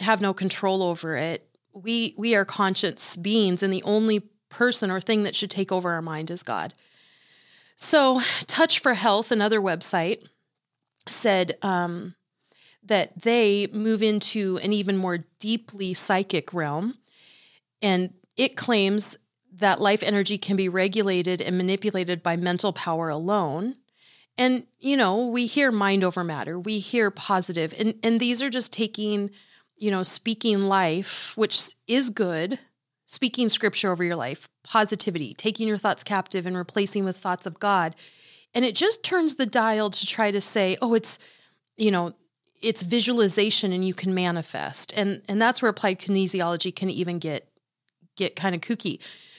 have 0.00 0.20
no 0.20 0.32
control 0.32 0.82
over 0.82 1.16
it. 1.16 1.48
We 1.72 2.14
we 2.16 2.34
are 2.34 2.44
conscious 2.44 3.16
beings 3.16 3.62
and 3.62 3.72
the 3.72 3.82
only 3.82 4.20
person 4.48 4.90
or 4.90 5.00
thing 5.00 5.22
that 5.24 5.36
should 5.36 5.50
take 5.50 5.70
over 5.70 5.92
our 5.92 6.02
mind 6.02 6.30
is 6.30 6.42
God. 6.42 6.74
So, 7.76 8.20
Touch 8.46 8.80
for 8.80 8.94
Health, 8.94 9.30
another 9.30 9.60
website, 9.60 10.26
said 11.06 11.56
um, 11.62 12.16
that 12.82 13.22
they 13.22 13.68
move 13.72 14.02
into 14.02 14.58
an 14.62 14.72
even 14.72 14.96
more 14.96 15.18
deeply 15.38 15.94
psychic 15.94 16.52
realm. 16.52 16.98
And 17.80 18.14
it 18.36 18.56
claims 18.56 19.16
that 19.52 19.80
life 19.80 20.02
energy 20.02 20.38
can 20.38 20.56
be 20.56 20.68
regulated 20.68 21.40
and 21.40 21.56
manipulated 21.56 22.22
by 22.22 22.36
mental 22.36 22.72
power 22.72 23.08
alone. 23.08 23.76
And, 24.36 24.66
you 24.78 24.96
know, 24.96 25.26
we 25.26 25.46
hear 25.46 25.70
mind 25.70 26.04
over 26.04 26.22
matter, 26.22 26.58
we 26.58 26.78
hear 26.78 27.10
positive, 27.10 27.74
and, 27.78 27.94
and 28.02 28.20
these 28.20 28.40
are 28.40 28.50
just 28.50 28.72
taking 28.72 29.30
you 29.78 29.90
know, 29.90 30.02
speaking 30.02 30.64
life, 30.64 31.36
which 31.36 31.74
is 31.86 32.10
good, 32.10 32.58
speaking 33.06 33.48
scripture 33.48 33.90
over 33.90 34.04
your 34.04 34.16
life, 34.16 34.48
positivity, 34.64 35.34
taking 35.34 35.68
your 35.68 35.78
thoughts 35.78 36.02
captive 36.02 36.46
and 36.46 36.56
replacing 36.56 37.04
with 37.04 37.16
thoughts 37.16 37.46
of 37.46 37.58
God. 37.58 37.96
And 38.54 38.64
it 38.64 38.74
just 38.74 39.02
turns 39.02 39.36
the 39.36 39.46
dial 39.46 39.90
to 39.90 40.06
try 40.06 40.30
to 40.30 40.40
say, 40.40 40.76
oh, 40.82 40.94
it's, 40.94 41.18
you 41.76 41.90
know, 41.90 42.14
it's 42.60 42.82
visualization 42.82 43.72
and 43.72 43.84
you 43.84 43.94
can 43.94 44.14
manifest. 44.14 44.92
And 44.96 45.22
and 45.28 45.40
that's 45.40 45.62
where 45.62 45.70
applied 45.70 46.00
kinesiology 46.00 46.74
can 46.74 46.90
even 46.90 47.18
get 47.18 47.48
get 48.16 48.36
kind 48.36 48.54
of 48.54 48.60
kooky. 48.60 48.98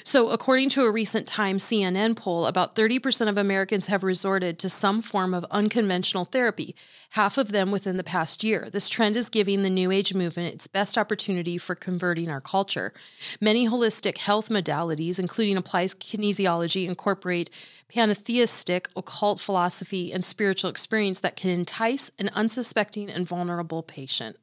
So, 0.10 0.32
according 0.32 0.70
to 0.70 0.86
a 0.86 0.92
recent 0.92 1.28
Time 1.28 1.60
CNN 1.60 2.16
poll, 2.16 2.48
about 2.48 2.74
30% 2.76 3.30
of 3.30 3.38
Americans 3.38 3.86
have 3.86 4.02
resorted 4.02 4.58
to 4.58 4.68
some 4.68 5.04
form 5.04 5.36
of 5.36 5.46
unconventional 5.52 6.26
therapy, 6.26 6.76
half 7.12 7.38
of 7.38 7.52
them 7.52 7.70
within 7.70 7.98
the 7.98 8.04
past 8.04 8.44
year. 8.44 8.70
This 8.72 8.90
trend 8.90 9.16
is 9.16 9.30
giving 9.30 9.62
the 9.62 9.70
New 9.70 9.92
Age 9.92 10.16
movement 10.16 10.52
its 10.52 10.66
best 10.66 10.98
opportunity 10.98 11.60
for 11.60 11.76
converting 11.76 12.28
our 12.28 12.42
culture. 12.42 12.92
Many 13.40 13.70
holistic 13.70 14.18
health 14.18 14.50
modalities, 14.50 15.20
including 15.20 15.58
applied 15.58 15.90
kinesiology, 15.90 16.88
incorporate 16.88 17.52
pantheistic, 17.88 18.90
occult 18.96 19.40
philosophy, 19.40 20.12
and 20.12 20.26
spiritual 20.26 20.72
experience 20.72 21.20
that 21.20 21.36
can 21.36 21.52
entice 21.52 22.10
an 22.18 22.32
unsuspecting 22.34 23.12
and 23.12 23.28
vulnerable 23.28 23.84
patient. 23.84 24.38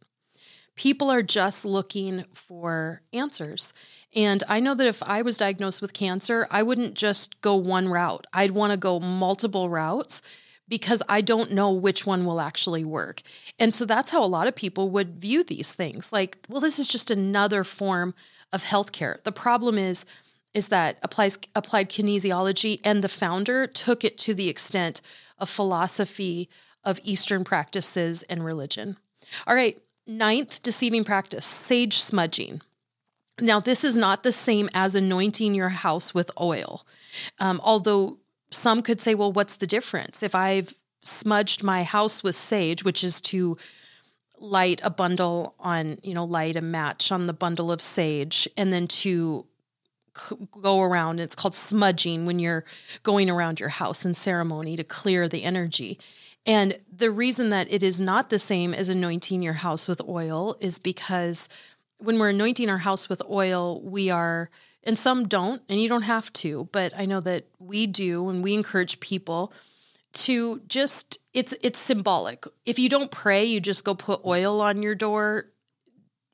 People 0.77 1.11
are 1.11 1.23
just 1.23 1.65
looking 1.65 2.25
for 2.33 3.03
answers. 3.13 3.73
And 4.15 4.43
I 4.49 4.61
know 4.61 4.75
that 4.75 4.87
if 4.87 5.03
I 5.03 5.23
was 5.23 5.39
diagnosed 5.39 5.83
with 5.83 5.93
cancer, 5.93 6.47
I 6.51 6.63
wouldn't 6.63 6.95
just 6.95 7.41
go 7.41 7.57
one 7.57 7.89
route. 7.89 8.27
I'd 8.33 8.53
want 8.53 8.73
to 8.73 8.77
go 8.77 9.01
multiple 9.01 9.69
routes 9.69 10.23
because 10.69 11.03
I 11.09 11.21
don't 11.21 11.53
know 11.53 11.73
which 11.73 12.07
one 12.07 12.25
will 12.25 12.41
actually 12.41 12.85
work. 12.85 13.23
And 13.59 13.73
so 13.73 13.85
that's 13.85 14.11
how 14.11 14.23
a 14.23 14.27
lot 14.27 14.49
of 14.49 14.57
people 14.57 14.91
would 14.91 15.21
view 15.21 15.45
these 15.45 15.73
things. 15.73 16.13
Like, 16.13 16.39
well, 16.49 16.61
this 16.61 16.79
is 16.79 16.89
just 16.89 17.11
another 17.11 17.65
form 17.65 18.15
of 18.53 18.65
healthcare. 18.65 19.23
The 19.23 19.33
problem 19.33 19.79
is 19.79 20.05
is 20.55 20.69
that 20.69 20.99
applies 21.03 21.39
applied 21.55 21.91
kinesiology 21.91 22.81
and 22.83 23.05
the 23.05 23.11
founder 23.11 23.67
took 23.67 24.03
it 24.05 24.17
to 24.17 24.33
the 24.33 24.49
extent 24.49 25.03
of 25.39 25.51
philosophy 25.51 26.49
of 26.83 26.99
Eastern 27.05 27.45
practices 27.45 28.23
and 28.25 28.43
religion. 28.43 28.97
All 29.47 29.55
right, 29.55 29.79
ninth 30.07 30.63
deceiving 30.63 31.05
practice, 31.05 31.45
sage 31.45 31.99
smudging. 31.99 32.61
Now, 33.41 33.61
this 33.61 33.85
is 33.85 33.95
not 33.95 34.23
the 34.23 34.33
same 34.33 34.71
as 34.73 34.95
anointing 34.95 35.55
your 35.55 35.69
house 35.69 36.15
with 36.15 36.31
oil. 36.41 36.87
Um, 37.39 37.61
although 37.63 38.19
some 38.51 38.83
could 38.83 39.01
say, 39.01 39.15
well, 39.15 39.33
what's 39.33 39.57
the 39.57 39.67
difference? 39.67 40.23
If 40.23 40.35
I've 40.35 40.75
smudged 41.03 41.63
my 41.63 41.83
house 41.83 42.23
with 42.23 42.35
sage, 42.35 42.85
which 42.85 43.05
is 43.05 43.21
to 43.23 43.59
light 44.39 44.81
a 44.83 44.91
bundle 44.91 45.55
on, 45.59 45.99
you 46.03 46.15
know, 46.15 46.25
light 46.25 46.57
a 46.57 46.61
match 46.61 47.13
on 47.13 47.27
the 47.27 47.33
bundle 47.33 47.71
of 47.71 47.81
sage, 47.81 48.49
and 48.57 48.73
then 48.73 48.87
to 48.87 49.47
go 50.63 50.81
around, 50.81 51.21
it's 51.21 51.35
called 51.35 51.55
smudging 51.55 52.25
when 52.25 52.39
you're 52.39 52.65
going 53.03 53.29
around 53.29 53.61
your 53.61 53.69
house 53.69 54.05
in 54.05 54.15
ceremony 54.15 54.77
to 54.77 54.85
clear 54.85 55.29
the 55.29 55.43
energy. 55.43 55.99
And 56.47 56.79
the 56.91 57.11
reason 57.11 57.51
that 57.51 57.71
it 57.73 57.83
is 57.83 58.01
not 58.01 58.31
the 58.31 58.39
same 58.39 58.73
as 58.73 58.89
anointing 58.89 59.43
your 59.43 59.55
house 59.55 59.89
with 59.89 60.01
oil 60.09 60.57
is 60.61 60.79
because 60.79 61.49
when 61.99 62.19
we're 62.19 62.31
anointing 62.31 62.71
our 62.71 62.79
house 62.79 63.09
with 63.09 63.21
oil, 63.29 63.81
we 63.83 64.11
are, 64.11 64.51
and 64.85 64.97
some 64.97 65.27
don't, 65.27 65.63
and 65.69 65.81
you 65.81 65.89
don't 65.89 66.03
have 66.03 66.33
to, 66.35 66.69
but 66.71 66.93
I 66.97 67.05
know 67.07 67.21
that 67.21 67.47
we 67.59 67.87
do, 67.87 68.29
and 68.29 68.43
we 68.43 68.55
encourage 68.55 69.01
people 69.01 69.53
to 70.13 70.63
just 70.67 71.19
it's 71.35 71.53
it's 71.63 71.79
symbolic. 71.79 72.47
If 72.65 72.79
you 72.79 72.89
don't 72.89 73.11
pray, 73.11 73.45
you 73.45 73.61
just 73.61 73.85
go 73.85 73.95
put 73.95 74.25
oil 74.25 74.61
on 74.61 74.83
your 74.83 74.95
door, 74.95 75.51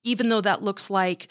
even 0.04 0.28
though 0.28 0.40
that 0.40 0.62
looks 0.62 0.90
like 0.90 1.28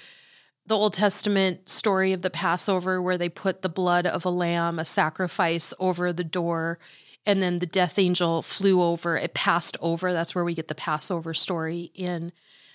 the 0.66 0.76
Old 0.76 0.94
Testament 0.94 1.70
story 1.70 2.14
of 2.14 2.22
the 2.22 2.30
Passover 2.30 3.02
where 3.02 3.18
they 3.18 3.30
put 3.30 3.62
the 3.62 3.70
blood 3.70 4.06
of 4.06 4.26
a 4.26 4.30
lamb, 4.30 4.80
a 4.80 4.86
sacrifice 4.86 5.74
over 5.80 6.12
the 6.12 6.24
door, 6.24 6.78
and 7.26 7.42
then 7.42 7.60
the 7.60 7.66
death 7.66 8.00
angel 8.00 8.42
flew 8.42 8.82
over, 8.82 9.16
it 9.16 9.34
passed 9.34 9.78
over. 9.82 10.12
That's 10.12 10.34
where 10.34 10.44
we 10.44 10.54
get 10.54 10.68
the 10.68 10.76
Passover 10.76 11.34
story 11.34 11.92
in 11.94 12.32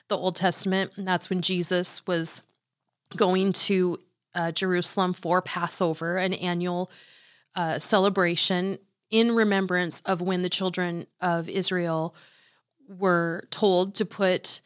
the 0.08 0.16
Old 0.16 0.36
Testament. 0.36 0.92
And 0.96 1.06
that's 1.06 1.28
when 1.28 1.40
Jesus 1.40 2.06
was 2.06 2.42
going 3.16 3.52
to 3.52 3.98
uh, 4.34 4.52
Jerusalem 4.52 5.14
for 5.14 5.42
Passover, 5.42 6.18
an 6.18 6.34
annual 6.34 6.90
uh, 7.54 7.78
celebration 7.78 8.78
in 9.10 9.34
remembrance 9.34 10.00
of 10.02 10.20
when 10.20 10.42
the 10.42 10.48
children 10.48 11.06
of 11.20 11.48
Israel 11.48 12.14
were 12.88 13.44
told 13.50 13.94
to 13.96 14.04
put 14.04 14.60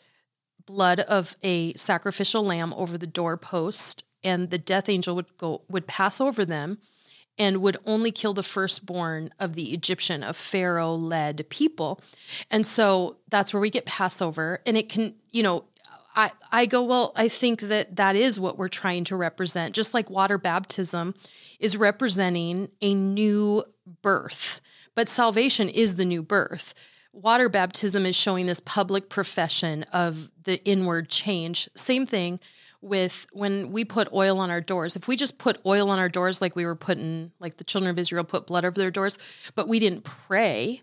blood 0.66 1.00
of 1.00 1.36
a 1.42 1.72
sacrificial 1.74 2.42
lamb 2.42 2.74
over 2.74 2.98
the 2.98 3.06
doorpost 3.06 4.04
and 4.22 4.50
the 4.50 4.58
death 4.58 4.88
angel 4.88 5.14
would 5.14 5.36
go 5.36 5.62
would 5.68 5.86
pass 5.86 6.20
over 6.20 6.44
them 6.44 6.78
and 7.40 7.62
would 7.62 7.78
only 7.86 8.12
kill 8.12 8.34
the 8.34 8.42
firstborn 8.42 9.30
of 9.40 9.54
the 9.54 9.72
Egyptian 9.72 10.22
of 10.22 10.36
Pharaoh 10.36 10.94
led 10.94 11.48
people. 11.48 11.98
And 12.50 12.66
so 12.66 13.16
that's 13.30 13.54
where 13.54 13.62
we 13.62 13.70
get 13.70 13.86
Passover 13.86 14.60
and 14.66 14.76
it 14.76 14.90
can, 14.90 15.14
you 15.30 15.42
know, 15.42 15.64
I, 16.14 16.30
I 16.52 16.66
go, 16.66 16.82
well, 16.82 17.12
I 17.16 17.28
think 17.28 17.62
that 17.62 17.96
that 17.96 18.14
is 18.14 18.38
what 18.38 18.58
we're 18.58 18.68
trying 18.68 19.04
to 19.04 19.16
represent. 19.16 19.74
Just 19.74 19.94
like 19.94 20.10
water 20.10 20.36
baptism 20.38 21.14
is 21.58 21.76
representing 21.76 22.68
a 22.82 22.92
new 22.94 23.64
birth, 24.02 24.60
but 24.94 25.08
salvation 25.08 25.68
is 25.68 25.96
the 25.96 26.04
new 26.04 26.22
birth. 26.22 26.74
Water 27.12 27.48
baptism 27.48 28.04
is 28.04 28.16
showing 28.16 28.46
this 28.46 28.60
public 28.60 29.08
profession 29.08 29.84
of 29.92 30.30
the 30.42 30.62
inward 30.64 31.08
change. 31.08 31.70
Same 31.74 32.04
thing 32.04 32.38
with 32.82 33.26
when 33.32 33.72
we 33.72 33.84
put 33.84 34.12
oil 34.12 34.38
on 34.38 34.50
our 34.50 34.60
doors. 34.60 34.96
If 34.96 35.06
we 35.06 35.16
just 35.16 35.38
put 35.38 35.60
oil 35.66 35.90
on 35.90 35.98
our 35.98 36.08
doors 36.08 36.40
like 36.40 36.56
we 36.56 36.64
were 36.64 36.76
putting, 36.76 37.32
like 37.38 37.56
the 37.56 37.64
children 37.64 37.90
of 37.90 37.98
Israel 37.98 38.24
put 38.24 38.46
blood 38.46 38.64
over 38.64 38.78
their 38.78 38.90
doors, 38.90 39.18
but 39.54 39.68
we 39.68 39.78
didn't 39.78 40.04
pray, 40.04 40.82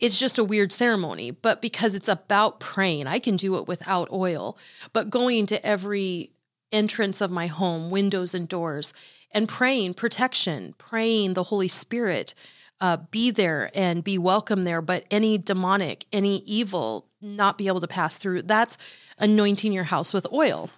it's 0.00 0.18
just 0.18 0.38
a 0.38 0.44
weird 0.44 0.72
ceremony. 0.72 1.30
But 1.30 1.60
because 1.60 1.94
it's 1.94 2.08
about 2.08 2.60
praying, 2.60 3.06
I 3.06 3.18
can 3.18 3.36
do 3.36 3.56
it 3.56 3.68
without 3.68 4.10
oil. 4.10 4.58
But 4.92 5.10
going 5.10 5.46
to 5.46 5.64
every 5.64 6.30
entrance 6.72 7.20
of 7.20 7.30
my 7.30 7.46
home, 7.46 7.90
windows 7.90 8.34
and 8.34 8.48
doors, 8.48 8.92
and 9.30 9.48
praying 9.48 9.94
protection, 9.94 10.74
praying 10.78 11.34
the 11.34 11.44
Holy 11.44 11.68
Spirit 11.68 12.34
uh, 12.80 12.98
be 13.10 13.30
there 13.30 13.70
and 13.74 14.02
be 14.02 14.18
welcome 14.18 14.62
there, 14.62 14.82
but 14.82 15.04
any 15.10 15.38
demonic, 15.38 16.04
any 16.12 16.38
evil 16.38 17.06
not 17.20 17.56
be 17.56 17.66
able 17.66 17.80
to 17.80 17.88
pass 17.88 18.18
through. 18.18 18.42
That's 18.42 18.76
anointing 19.18 19.72
your 19.72 19.84
house 19.84 20.12
with 20.12 20.26
oil. 20.32 20.70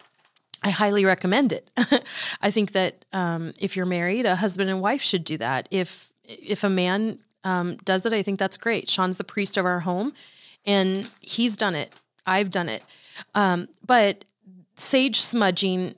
I 0.63 0.71
highly 0.71 1.05
recommend 1.05 1.53
it. 1.53 1.71
I 2.43 2.51
think 2.51 2.73
that 2.73 3.05
um, 3.13 3.53
if 3.61 3.77
you're 3.77 3.87
married, 3.87 4.27
a 4.27 4.37
husband 4.37 4.71
and 4.71 4.81
wife 4.81 5.03
should 5.03 5.25
do 5.25 5.39
that. 5.39 5.69
If 5.71 6.13
if 6.25 6.65
a 6.65 6.71
man 6.71 7.21
um, 7.45 7.77
does 7.85 8.05
it, 8.05 8.13
I 8.13 8.23
think 8.23 8.39
that's 8.39 8.57
great. 8.57 8.89
Sean's 8.89 9.19
the 9.19 9.25
priest 9.25 9.57
of 9.57 9.65
our 9.65 9.81
home, 9.81 10.13
and 10.65 11.09
he's 11.21 11.57
done 11.57 11.75
it. 11.75 12.01
I've 12.27 12.51
done 12.51 12.69
it. 12.69 12.83
Um, 13.35 13.69
but 13.87 14.25
sage 14.77 15.21
smudging, 15.21 15.95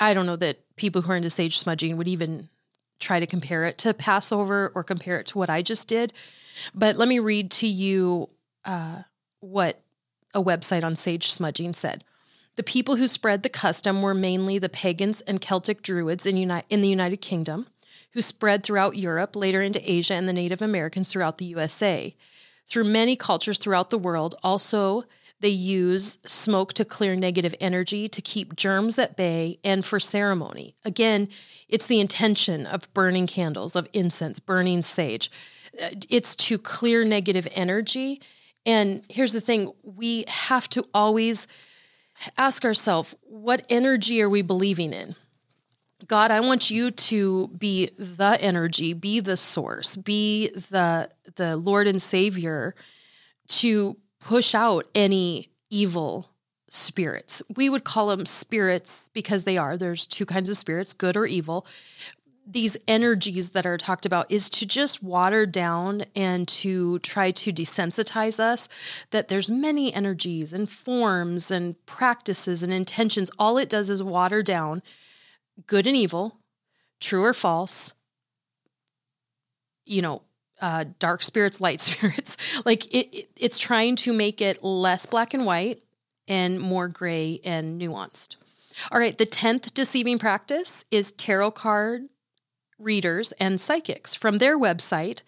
I 0.00 0.14
don't 0.14 0.26
know 0.26 0.36
that 0.36 0.58
people 0.76 1.02
who 1.02 1.12
are 1.12 1.16
into 1.16 1.30
sage 1.30 1.58
smudging 1.58 1.96
would 1.96 2.08
even 2.08 2.48
try 2.98 3.20
to 3.20 3.26
compare 3.26 3.64
it 3.64 3.78
to 3.78 3.94
Passover 3.94 4.72
or 4.74 4.82
compare 4.82 5.18
it 5.18 5.26
to 5.28 5.38
what 5.38 5.50
I 5.50 5.62
just 5.62 5.88
did. 5.88 6.12
But 6.74 6.96
let 6.96 7.08
me 7.08 7.18
read 7.18 7.50
to 7.52 7.66
you 7.66 8.28
uh, 8.64 9.02
what 9.40 9.80
a 10.34 10.42
website 10.42 10.84
on 10.84 10.96
sage 10.96 11.30
smudging 11.30 11.74
said. 11.74 12.04
The 12.56 12.62
people 12.62 12.96
who 12.96 13.08
spread 13.08 13.42
the 13.42 13.48
custom 13.48 14.02
were 14.02 14.14
mainly 14.14 14.58
the 14.58 14.68
pagans 14.68 15.22
and 15.22 15.40
Celtic 15.40 15.82
Druids 15.82 16.26
in, 16.26 16.36
uni- 16.36 16.62
in 16.68 16.82
the 16.82 16.88
United 16.88 17.18
Kingdom, 17.18 17.66
who 18.12 18.20
spread 18.20 18.62
throughout 18.62 18.96
Europe, 18.96 19.34
later 19.34 19.62
into 19.62 19.90
Asia, 19.90 20.14
and 20.14 20.28
the 20.28 20.34
Native 20.34 20.60
Americans 20.60 21.10
throughout 21.10 21.38
the 21.38 21.46
USA. 21.46 22.14
Through 22.66 22.84
many 22.84 23.16
cultures 23.16 23.58
throughout 23.58 23.90
the 23.90 23.98
world, 23.98 24.34
also 24.42 25.04
they 25.40 25.48
use 25.48 26.18
smoke 26.24 26.72
to 26.74 26.84
clear 26.84 27.16
negative 27.16 27.54
energy, 27.58 28.08
to 28.08 28.22
keep 28.22 28.54
germs 28.54 28.98
at 28.98 29.16
bay, 29.16 29.58
and 29.64 29.84
for 29.84 29.98
ceremony. 29.98 30.76
Again, 30.84 31.28
it's 31.68 31.86
the 31.86 32.00
intention 32.00 32.64
of 32.64 32.92
burning 32.94 33.26
candles, 33.26 33.74
of 33.74 33.88
incense, 33.92 34.38
burning 34.38 34.82
sage. 34.82 35.30
Uh, 35.82 35.88
it's 36.08 36.36
to 36.36 36.58
clear 36.58 37.04
negative 37.04 37.48
energy. 37.54 38.20
And 38.64 39.04
here's 39.08 39.32
the 39.32 39.40
thing 39.40 39.72
we 39.82 40.24
have 40.28 40.68
to 40.70 40.84
always 40.94 41.48
ask 42.36 42.64
ourselves 42.64 43.14
what 43.22 43.66
energy 43.68 44.22
are 44.22 44.28
we 44.28 44.42
believing 44.42 44.92
in? 44.92 45.14
God, 46.06 46.30
I 46.30 46.40
want 46.40 46.70
you 46.70 46.90
to 46.90 47.48
be 47.48 47.90
the 47.98 48.36
energy, 48.40 48.92
be 48.92 49.20
the 49.20 49.36
source, 49.36 49.96
be 49.96 50.48
the 50.48 51.08
the 51.36 51.56
Lord 51.56 51.86
and 51.86 52.02
Savior 52.02 52.74
to 53.48 53.96
push 54.20 54.54
out 54.54 54.88
any 54.94 55.50
evil 55.70 56.30
spirits. 56.68 57.42
We 57.54 57.68
would 57.68 57.84
call 57.84 58.08
them 58.08 58.26
spirits 58.26 59.10
because 59.12 59.44
they 59.44 59.58
are. 59.58 59.76
There's 59.76 60.06
two 60.06 60.26
kinds 60.26 60.48
of 60.48 60.56
spirits, 60.56 60.92
good 60.92 61.16
or 61.16 61.26
evil. 61.26 61.66
These 62.44 62.76
energies 62.88 63.50
that 63.50 63.66
are 63.66 63.78
talked 63.78 64.04
about 64.04 64.30
is 64.30 64.50
to 64.50 64.66
just 64.66 65.02
water 65.02 65.46
down 65.46 66.04
and 66.16 66.48
to 66.48 66.98
try 66.98 67.30
to 67.30 67.52
desensitize 67.52 68.40
us 68.40 68.68
that 69.10 69.28
there's 69.28 69.50
many 69.50 69.94
energies 69.94 70.52
and 70.52 70.68
forms 70.68 71.50
and 71.50 71.76
practices 71.86 72.62
and 72.62 72.72
intentions. 72.72 73.30
All 73.38 73.58
it 73.58 73.68
does 73.68 73.90
is 73.90 74.02
water 74.02 74.42
down 74.42 74.82
good 75.66 75.86
and 75.86 75.96
evil, 75.96 76.38
true 77.00 77.24
or 77.24 77.34
false, 77.34 77.92
you 79.84 80.02
know, 80.02 80.22
uh, 80.60 80.84
dark 80.98 81.22
spirits, 81.22 81.60
light 81.60 81.80
spirits. 81.88 82.36
like 82.64 82.86
it, 82.94 83.14
it, 83.14 83.28
it's 83.36 83.58
trying 83.58 83.96
to 83.96 84.12
make 84.12 84.40
it 84.40 84.62
less 84.64 85.06
black 85.06 85.34
and 85.34 85.44
white 85.44 85.82
and 86.28 86.60
more 86.60 86.88
gray 86.88 87.40
and 87.44 87.80
nuanced. 87.80 88.36
All 88.90 88.98
right, 88.98 89.16
the 89.16 89.26
10th 89.26 89.74
deceiving 89.74 90.18
practice 90.18 90.84
is 90.90 91.12
tarot 91.12 91.50
card 91.52 92.08
readers 92.82 93.32
and 93.32 93.60
psychics. 93.60 94.14
From 94.14 94.38
their 94.38 94.58
website, 94.58 95.22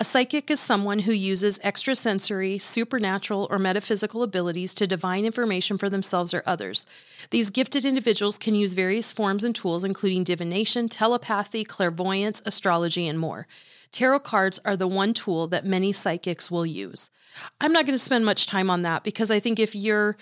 a 0.00 0.04
psychic 0.04 0.50
is 0.50 0.60
someone 0.60 1.00
who 1.00 1.12
uses 1.12 1.58
extrasensory, 1.62 2.56
supernatural, 2.56 3.46
or 3.50 3.58
metaphysical 3.58 4.22
abilities 4.22 4.72
to 4.74 4.86
divine 4.86 5.26
information 5.26 5.76
for 5.76 5.90
themselves 5.90 6.32
or 6.32 6.42
others. 6.46 6.86
These 7.28 7.50
gifted 7.50 7.84
individuals 7.84 8.38
can 8.38 8.54
use 8.54 8.72
various 8.72 9.12
forms 9.12 9.44
and 9.44 9.54
tools, 9.54 9.84
including 9.84 10.24
divination, 10.24 10.88
telepathy, 10.88 11.64
clairvoyance, 11.64 12.40
astrology, 12.46 13.06
and 13.06 13.18
more. 13.18 13.46
Tarot 13.92 14.20
cards 14.20 14.58
are 14.64 14.74
the 14.74 14.88
one 14.88 15.12
tool 15.12 15.46
that 15.48 15.66
many 15.66 15.92
psychics 15.92 16.50
will 16.50 16.64
use. 16.64 17.10
I'm 17.60 17.72
not 17.72 17.84
going 17.84 17.98
to 17.98 18.02
spend 18.02 18.24
much 18.24 18.46
time 18.46 18.70
on 18.70 18.80
that 18.82 19.04
because 19.04 19.30
I 19.30 19.38
think 19.38 19.58
if 19.58 19.74
you're, 19.74 20.16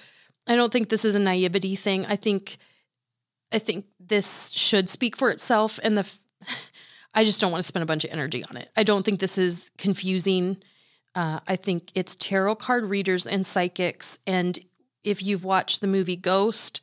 I 0.48 0.56
don't 0.56 0.72
think 0.72 0.88
this 0.88 1.04
is 1.04 1.14
a 1.14 1.20
naivety 1.20 1.76
thing. 1.76 2.04
I 2.06 2.16
think, 2.16 2.56
I 3.52 3.60
think 3.60 3.86
this 4.00 4.48
should 4.50 4.88
speak 4.88 5.16
for 5.16 5.30
itself. 5.30 5.78
And 5.84 5.96
the, 5.96 6.10
I 7.14 7.24
just 7.24 7.40
don't 7.40 7.50
want 7.50 7.62
to 7.62 7.68
spend 7.68 7.82
a 7.82 7.86
bunch 7.86 8.04
of 8.04 8.12
energy 8.12 8.44
on 8.50 8.56
it. 8.56 8.70
I 8.76 8.82
don't 8.82 9.04
think 9.04 9.20
this 9.20 9.38
is 9.38 9.70
confusing. 9.78 10.58
Uh, 11.14 11.40
I 11.46 11.56
think 11.56 11.90
it's 11.94 12.14
tarot 12.14 12.56
card 12.56 12.84
readers 12.84 13.26
and 13.26 13.44
psychics. 13.44 14.18
And 14.26 14.58
if 15.04 15.22
you've 15.22 15.44
watched 15.44 15.80
the 15.80 15.86
movie 15.86 16.16
Ghost, 16.16 16.80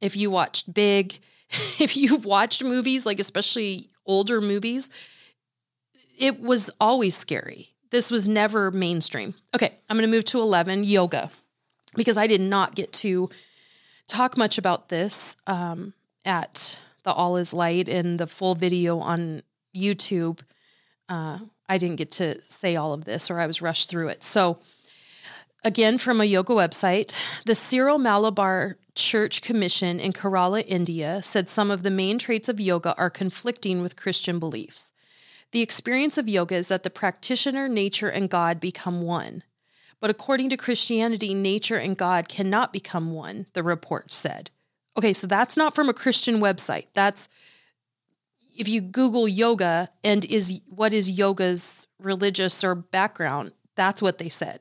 if 0.00 0.16
you 0.16 0.30
watched 0.30 0.72
Big, 0.74 1.18
if 1.80 1.96
you've 1.96 2.24
watched 2.24 2.62
movies, 2.62 3.06
like 3.06 3.18
especially 3.18 3.90
older 4.06 4.40
movies, 4.40 4.90
it 6.18 6.40
was 6.40 6.70
always 6.80 7.16
scary. 7.16 7.70
This 7.90 8.10
was 8.10 8.28
never 8.28 8.70
mainstream. 8.70 9.34
Okay, 9.54 9.72
I'm 9.88 9.96
going 9.96 10.08
to 10.08 10.14
move 10.14 10.24
to 10.26 10.40
11 10.40 10.84
yoga 10.84 11.30
because 11.96 12.16
I 12.16 12.26
did 12.26 12.40
not 12.40 12.74
get 12.74 12.92
to 12.94 13.28
talk 14.08 14.36
much 14.36 14.58
about 14.58 14.88
this 14.88 15.36
um, 15.46 15.94
at 16.24 16.78
the 17.04 17.12
All 17.12 17.36
Is 17.36 17.54
Light 17.54 17.88
in 17.88 18.16
the 18.16 18.26
full 18.26 18.54
video 18.54 18.98
on 18.98 19.42
YouTube. 19.74 20.40
Uh, 21.08 21.38
I 21.68 21.78
didn't 21.78 21.96
get 21.96 22.10
to 22.12 22.40
say 22.42 22.76
all 22.76 22.92
of 22.92 23.04
this 23.04 23.30
or 23.30 23.40
I 23.40 23.46
was 23.46 23.62
rushed 23.62 23.90
through 23.90 24.08
it. 24.08 24.22
So, 24.22 24.58
again, 25.64 25.98
from 25.98 26.20
a 26.20 26.24
yoga 26.24 26.52
website, 26.52 27.14
the 27.44 27.54
Syro-Malabar 27.54 28.76
Church 28.94 29.42
Commission 29.42 29.98
in 29.98 30.12
Kerala, 30.12 30.64
India 30.66 31.22
said 31.22 31.48
some 31.48 31.70
of 31.70 31.82
the 31.82 31.90
main 31.90 32.18
traits 32.18 32.48
of 32.48 32.60
yoga 32.60 32.94
are 32.96 33.10
conflicting 33.10 33.82
with 33.82 33.96
Christian 33.96 34.38
beliefs. 34.38 34.92
The 35.50 35.62
experience 35.62 36.18
of 36.18 36.28
yoga 36.28 36.56
is 36.56 36.68
that 36.68 36.82
the 36.82 36.90
practitioner, 36.90 37.68
nature, 37.68 38.08
and 38.08 38.30
God 38.30 38.60
become 38.60 39.02
one. 39.02 39.42
But 40.00 40.10
according 40.10 40.50
to 40.50 40.56
Christianity, 40.56 41.32
nature 41.32 41.76
and 41.76 41.96
God 41.96 42.28
cannot 42.28 42.72
become 42.72 43.12
one, 43.12 43.46
the 43.52 43.62
report 43.62 44.12
said. 44.12 44.50
Okay, 44.98 45.12
so 45.12 45.26
that's 45.26 45.56
not 45.56 45.74
from 45.74 45.88
a 45.88 45.94
Christian 45.94 46.40
website. 46.40 46.86
That's 46.94 47.28
if 48.56 48.68
you 48.68 48.80
Google 48.80 49.26
yoga 49.28 49.88
and 50.02 50.24
is 50.24 50.60
what 50.68 50.92
is 50.92 51.10
yoga's 51.10 51.88
religious 51.98 52.62
or 52.62 52.74
background, 52.74 53.52
that's 53.74 54.02
what 54.02 54.18
they 54.18 54.28
said. 54.28 54.60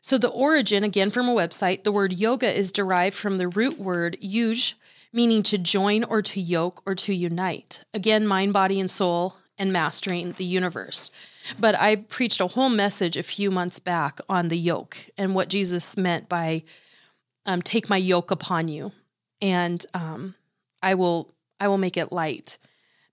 So 0.00 0.18
the 0.18 0.30
origin, 0.30 0.84
again 0.84 1.10
from 1.10 1.28
a 1.28 1.34
website, 1.34 1.82
the 1.82 1.92
word 1.92 2.12
yoga 2.12 2.50
is 2.56 2.72
derived 2.72 3.16
from 3.16 3.38
the 3.38 3.48
root 3.48 3.78
word 3.78 4.16
yuj, 4.22 4.74
meaning 5.12 5.42
to 5.44 5.58
join 5.58 6.04
or 6.04 6.22
to 6.22 6.40
yoke 6.40 6.82
or 6.86 6.94
to 6.94 7.14
unite. 7.14 7.82
Again, 7.92 8.26
mind, 8.26 8.52
body, 8.52 8.78
and 8.80 8.90
soul, 8.90 9.36
and 9.58 9.72
mastering 9.72 10.32
the 10.32 10.44
universe. 10.44 11.10
But 11.58 11.74
I 11.74 11.96
preached 11.96 12.40
a 12.40 12.46
whole 12.46 12.68
message 12.68 13.16
a 13.16 13.22
few 13.22 13.50
months 13.50 13.80
back 13.80 14.20
on 14.28 14.48
the 14.48 14.58
yoke 14.58 15.08
and 15.18 15.34
what 15.34 15.48
Jesus 15.48 15.96
meant 15.96 16.28
by 16.28 16.62
um, 17.46 17.62
take 17.62 17.88
my 17.90 17.96
yoke 17.96 18.30
upon 18.30 18.68
you, 18.68 18.92
and 19.40 19.84
um, 19.94 20.34
I 20.82 20.94
will 20.94 21.32
I 21.58 21.68
will 21.68 21.78
make 21.78 21.96
it 21.96 22.12
light. 22.12 22.58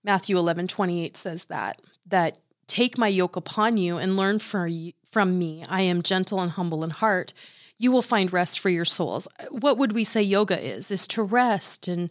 Matthew 0.06 0.38
11, 0.38 0.68
28 0.68 1.16
says 1.16 1.46
that, 1.46 1.82
that 2.06 2.38
take 2.68 2.96
my 2.96 3.08
yoke 3.08 3.34
upon 3.34 3.76
you 3.76 3.98
and 3.98 4.16
learn 4.16 4.38
from 4.38 5.38
me. 5.38 5.64
I 5.68 5.82
am 5.82 6.00
gentle 6.00 6.40
and 6.40 6.52
humble 6.52 6.84
in 6.84 6.90
heart. 6.90 7.34
You 7.76 7.90
will 7.90 8.02
find 8.02 8.32
rest 8.32 8.60
for 8.60 8.68
your 8.70 8.84
souls. 8.84 9.26
What 9.50 9.76
would 9.78 9.92
we 9.92 10.04
say 10.04 10.22
yoga 10.22 10.64
is? 10.64 10.92
Is 10.92 11.08
to 11.08 11.24
rest. 11.24 11.88
And 11.88 12.10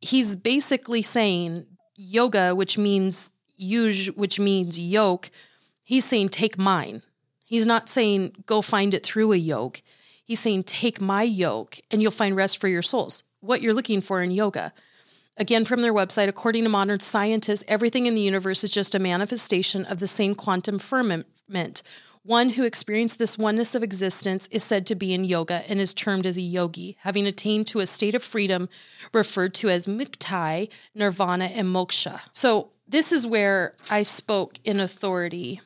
he's 0.00 0.34
basically 0.34 1.00
saying 1.00 1.66
yoga, 1.96 2.56
which 2.56 2.76
means 2.76 3.30
yuj, 3.58 4.16
which 4.16 4.40
means 4.40 4.78
yoke. 4.78 5.30
He's 5.84 6.04
saying 6.04 6.30
take 6.30 6.58
mine. 6.58 7.02
He's 7.44 7.66
not 7.66 7.88
saying 7.88 8.44
go 8.46 8.62
find 8.62 8.92
it 8.92 9.06
through 9.06 9.32
a 9.32 9.36
yoke. 9.36 9.80
He's 10.24 10.40
saying 10.40 10.64
take 10.64 11.00
my 11.00 11.22
yoke 11.22 11.78
and 11.88 12.02
you'll 12.02 12.10
find 12.10 12.34
rest 12.34 12.60
for 12.60 12.66
your 12.66 12.82
souls. 12.82 13.22
What 13.40 13.62
you're 13.62 13.74
looking 13.74 14.00
for 14.00 14.22
in 14.22 14.32
yoga. 14.32 14.72
Again, 15.38 15.64
from 15.64 15.82
their 15.82 15.94
website, 15.94 16.26
according 16.26 16.64
to 16.64 16.68
modern 16.68 16.98
scientists, 16.98 17.64
everything 17.68 18.06
in 18.06 18.14
the 18.14 18.20
universe 18.20 18.64
is 18.64 18.72
just 18.72 18.94
a 18.94 18.98
manifestation 18.98 19.84
of 19.84 20.00
the 20.00 20.08
same 20.08 20.34
quantum 20.34 20.80
firmament. 20.80 21.82
One 22.24 22.50
who 22.50 22.64
experienced 22.64 23.18
this 23.18 23.38
oneness 23.38 23.76
of 23.76 23.84
existence 23.84 24.48
is 24.50 24.64
said 24.64 24.84
to 24.86 24.96
be 24.96 25.14
in 25.14 25.24
yoga 25.24 25.62
and 25.68 25.80
is 25.80 25.94
termed 25.94 26.26
as 26.26 26.36
a 26.36 26.42
yogi, 26.42 26.96
having 27.02 27.26
attained 27.26 27.68
to 27.68 27.78
a 27.78 27.86
state 27.86 28.16
of 28.16 28.24
freedom 28.24 28.68
referred 29.14 29.54
to 29.54 29.68
as 29.68 29.86
mukti, 29.86 30.68
nirvana, 30.94 31.46
and 31.46 31.68
moksha. 31.68 32.20
So, 32.32 32.70
this 32.88 33.12
is 33.12 33.26
where 33.26 33.74
I 33.90 34.02
spoke 34.02 34.58
in 34.64 34.80
authority. 34.80 35.60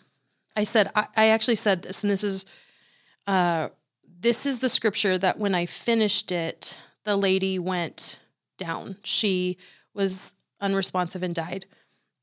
I 0.57 0.65
said, 0.65 0.91
I, 0.95 1.07
I 1.17 1.29
actually 1.29 1.57
said 1.57 1.83
this, 1.83 2.03
and 2.03 2.11
this 2.11 2.25
is, 2.25 2.47
uh, 3.27 3.69
this 4.21 4.45
is 4.45 4.61
the 4.61 4.69
scripture 4.69 5.17
that 5.19 5.39
when 5.39 5.55
I 5.55 5.67
finished 5.67 6.31
it, 6.33 6.79
the 7.05 7.17
lady 7.17 7.59
went 7.61 8.19
down. 8.63 8.97
She 9.03 9.59
was 9.95 10.35
unresponsive 10.61 11.23
and 11.23 11.35
died. 11.35 11.67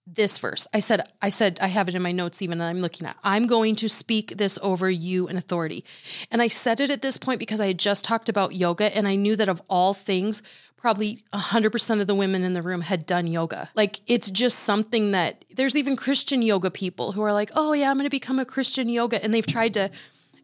This 0.08 0.40
verse, 0.40 0.66
I 0.74 0.80
said, 0.80 1.04
I 1.22 1.30
said, 1.30 1.60
I 1.62 1.68
have 1.68 1.88
it 1.88 1.94
in 1.94 2.02
my 2.02 2.12
notes 2.12 2.42
even 2.42 2.58
that 2.58 2.70
I'm 2.70 2.80
looking 2.80 3.06
at. 3.06 3.16
I'm 3.24 3.46
going 3.46 3.76
to 3.76 3.88
speak 3.88 4.38
this 4.38 4.58
over 4.64 4.90
you 4.90 5.28
in 5.28 5.38
authority. 5.38 5.86
And 6.32 6.42
I 6.42 6.48
said 6.48 6.80
it 6.80 6.90
at 6.90 7.04
this 7.04 7.20
point 7.20 7.40
because 7.40 7.60
I 7.60 7.68
had 7.68 7.78
just 7.78 8.06
talked 8.06 8.28
about 8.28 8.56
yoga 8.56 8.96
and 8.98 9.08
I 9.08 9.16
knew 9.16 9.36
that 9.36 9.50
of 9.50 9.62
all 9.70 9.94
things, 9.94 10.42
probably 10.78 11.24
100% 11.34 12.02
of 12.02 12.08
the 12.08 12.16
women 12.16 12.44
in 12.44 12.54
the 12.54 12.64
room 12.64 12.82
had 12.82 13.06
done 13.06 13.28
yoga. 13.28 13.70
Like 13.76 14.00
it's 14.08 14.32
just 14.32 14.60
something 14.60 15.12
that 15.12 15.46
there's 15.56 15.76
even 15.76 15.96
Christian 15.96 16.42
yoga 16.42 16.72
people 16.72 17.12
who 17.12 17.22
are 17.22 17.34
like, 17.34 17.52
oh, 17.56 17.74
yeah, 17.74 17.92
I'm 17.92 17.98
going 17.98 18.06
to 18.06 18.10
become 18.10 18.40
a 18.40 18.46
Christian 18.46 18.90
yoga. 18.90 19.24
And 19.24 19.32
they've 19.32 19.46
tried 19.46 19.76
to 19.76 19.92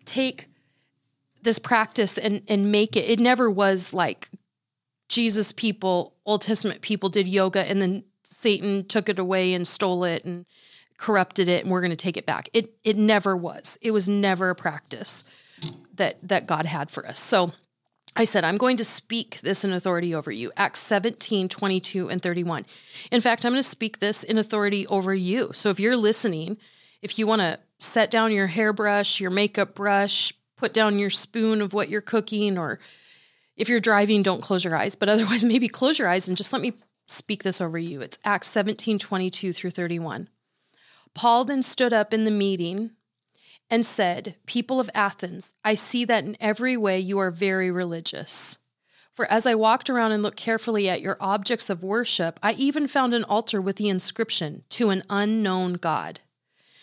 take 0.04 0.46
this 1.42 1.58
practice 1.58 2.18
and, 2.18 2.42
and 2.48 2.72
make 2.72 2.96
it, 2.96 3.10
it 3.10 3.20
never 3.20 3.50
was 3.50 3.94
like 3.94 4.30
Jesus 5.16 5.54
people, 5.54 6.14
Old 6.26 6.42
Testament 6.42 6.82
people 6.82 7.08
did 7.08 7.26
yoga 7.26 7.62
and 7.62 7.82
then 7.82 8.04
Satan 8.24 8.84
took 8.84 9.08
it 9.08 9.18
away 9.18 9.54
and 9.54 9.66
stole 9.66 10.04
it 10.04 10.26
and 10.26 10.46
corrupted 10.98 11.48
it 11.48 11.64
and 11.64 11.72
we're 11.72 11.80
going 11.80 11.92
to 11.92 11.96
take 11.96 12.18
it 12.18 12.26
back. 12.26 12.50
It 12.52 12.74
it 12.84 12.98
never 12.98 13.36
was. 13.36 13.80
It 13.82 13.92
was 13.92 14.10
never 14.10 14.50
a 14.50 14.56
practice 14.56 15.24
that 15.94 16.18
that 16.22 16.48
God 16.48 16.66
had 16.66 16.92
for 16.92 17.08
us. 17.08 17.18
So 17.18 17.54
I 18.18 18.26
said, 18.26 18.44
I'm 18.44 18.58
going 18.58 18.76
to 18.76 18.84
speak 18.84 19.40
this 19.40 19.64
in 19.64 19.72
authority 19.72 20.14
over 20.14 20.32
you. 20.32 20.52
Acts 20.58 20.80
17, 20.82 21.48
22, 21.48 22.10
and 22.10 22.22
31. 22.22 22.66
In 23.10 23.22
fact, 23.22 23.46
I'm 23.46 23.54
going 23.54 23.64
to 23.64 23.70
speak 23.70 24.00
this 24.00 24.22
in 24.22 24.38
authority 24.38 24.86
over 24.88 25.16
you. 25.16 25.52
So 25.54 25.70
if 25.70 25.80
you're 25.80 25.98
listening, 25.98 26.58
if 27.02 27.18
you 27.18 27.26
want 27.26 27.42
to 27.42 27.60
set 27.80 28.12
down 28.12 28.34
your 28.34 28.48
hairbrush, 28.48 29.22
your 29.22 29.32
makeup 29.32 29.76
brush, 29.76 30.34
put 30.58 30.74
down 30.74 31.00
your 31.00 31.10
spoon 31.10 31.62
of 31.62 31.74
what 31.74 31.90
you're 31.90 32.02
cooking, 32.02 32.58
or 32.58 32.80
if 33.58 33.70
you're 33.70 33.80
driving, 33.80 34.24
don't 34.24 34.42
close 34.42 34.64
your 34.64 34.76
eyes, 34.76 34.96
but 34.96 35.10
otherwise, 35.10 35.46
maybe 35.46 35.68
close 35.68 36.00
your 36.00 36.08
eyes 36.08 36.28
and 36.28 36.38
just 36.38 36.54
let 36.54 36.62
me 36.62 36.74
speak 37.08 37.44
this 37.44 37.62
over 37.62 37.78
you. 37.78 38.02
It's 38.02 38.18
Acts 38.24 38.50
17 38.50 39.00
22 39.00 39.54
through 39.54 39.72
31. 39.72 40.30
Paul 41.14 41.46
then 41.46 41.62
stood 41.62 41.94
up 41.94 42.14
in 42.14 42.26
the 42.26 42.32
meeting 42.32 42.92
and 43.70 43.86
said, 43.86 44.36
People 44.46 44.80
of 44.80 44.90
Athens, 44.94 45.54
I 45.64 45.76
see 45.76 46.06
that 46.06 46.26
in 46.26 46.38
every 46.40 46.76
way 46.78 47.00
you 47.00 47.18
are 47.20 47.32
very 47.32 47.72
religious. 47.72 48.58
For 49.14 49.26
as 49.32 49.46
I 49.46 49.56
walked 49.56 49.90
around 49.90 50.12
and 50.12 50.22
looked 50.22 50.38
carefully 50.38 50.90
at 50.90 51.02
your 51.02 51.16
objects 51.22 51.70
of 51.70 51.84
worship, 51.84 52.38
I 52.44 52.52
even 52.54 52.86
found 52.88 53.14
an 53.14 53.24
altar 53.24 53.62
with 53.62 53.78
the 53.78 53.88
inscription, 53.88 54.64
To 54.72 54.90
an 54.90 55.04
unknown 55.10 55.76
God. 55.76 56.20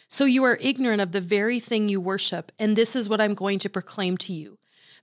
So 0.09 0.25
you 0.25 0.43
are 0.45 0.59
ignorant 0.61 1.03
of 1.03 1.13
the 1.13 1.21
very 1.21 1.61
thing 1.61 1.89
you 1.89 2.01
worship, 2.01 2.51
and 2.59 2.75
this 2.75 2.97
is 2.97 3.09
what 3.09 3.21
I'm 3.21 3.35
going 3.35 3.59
to 3.61 3.71
proclaim 3.71 4.17
to 4.19 4.33
you. 4.33 4.59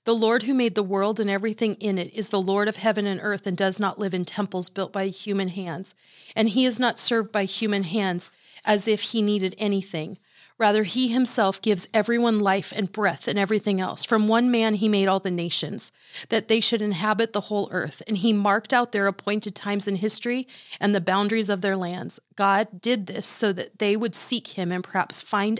The 0.10 0.16
Lord 0.16 0.42
who 0.42 0.56
made 0.56 0.74
the 0.74 0.82
world 0.82 1.20
and 1.20 1.30
everything 1.30 1.76
in 1.76 2.00
it 2.00 2.12
is 2.16 2.30
the 2.30 2.42
Lord 2.42 2.68
of 2.68 2.78
heaven 2.78 3.06
and 3.06 3.20
earth 3.22 3.46
and 3.46 3.56
does 3.56 3.80
not 3.80 4.00
live 4.00 4.16
in 4.16 4.26
temples 4.26 4.68
built 4.68 4.92
by 4.92 5.06
human 5.06 5.50
hands. 5.50 5.94
And 6.36 6.50
he 6.50 6.66
is 6.66 6.80
not 6.80 6.98
served 6.98 7.32
by 7.32 7.44
human 7.44 7.84
hands 7.84 8.32
as 8.66 8.88
if 8.88 9.02
he 9.04 9.22
needed 9.22 9.54
anything. 9.60 10.18
Rather, 10.58 10.82
he 10.82 11.10
himself 11.10 11.62
gives 11.62 11.88
everyone 11.94 12.40
life 12.40 12.74
and 12.76 12.92
breath 12.92 13.28
and 13.28 13.38
everything 13.38 13.80
else. 13.80 14.04
From 14.04 14.28
one 14.28 14.50
man, 14.50 14.74
he 14.74 14.90
made 14.90 15.08
all 15.08 15.20
the 15.20 15.30
nations, 15.30 15.92
that 16.30 16.48
they 16.48 16.60
should 16.60 16.82
inhabit 16.82 17.32
the 17.32 17.42
whole 17.42 17.70
earth. 17.72 18.02
And 18.08 18.18
he 18.18 18.34
marked 18.34 18.74
out 18.74 18.92
their 18.92 19.06
appointed 19.06 19.54
times 19.54 19.88
in 19.88 19.98
history 19.98 20.48
and 20.80 20.96
the 20.96 21.02
boundaries 21.02 21.50
of 21.50 21.62
their 21.62 21.78
lands. 21.78 22.20
God 22.36 22.82
did 22.82 23.06
this 23.06 23.28
so 23.28 23.54
that 23.54 23.78
they 23.78 23.96
would 23.96 24.16
seek 24.16 24.48
him 24.58 24.72
and 24.72 24.84
perhaps 24.84 25.22
find, 25.22 25.60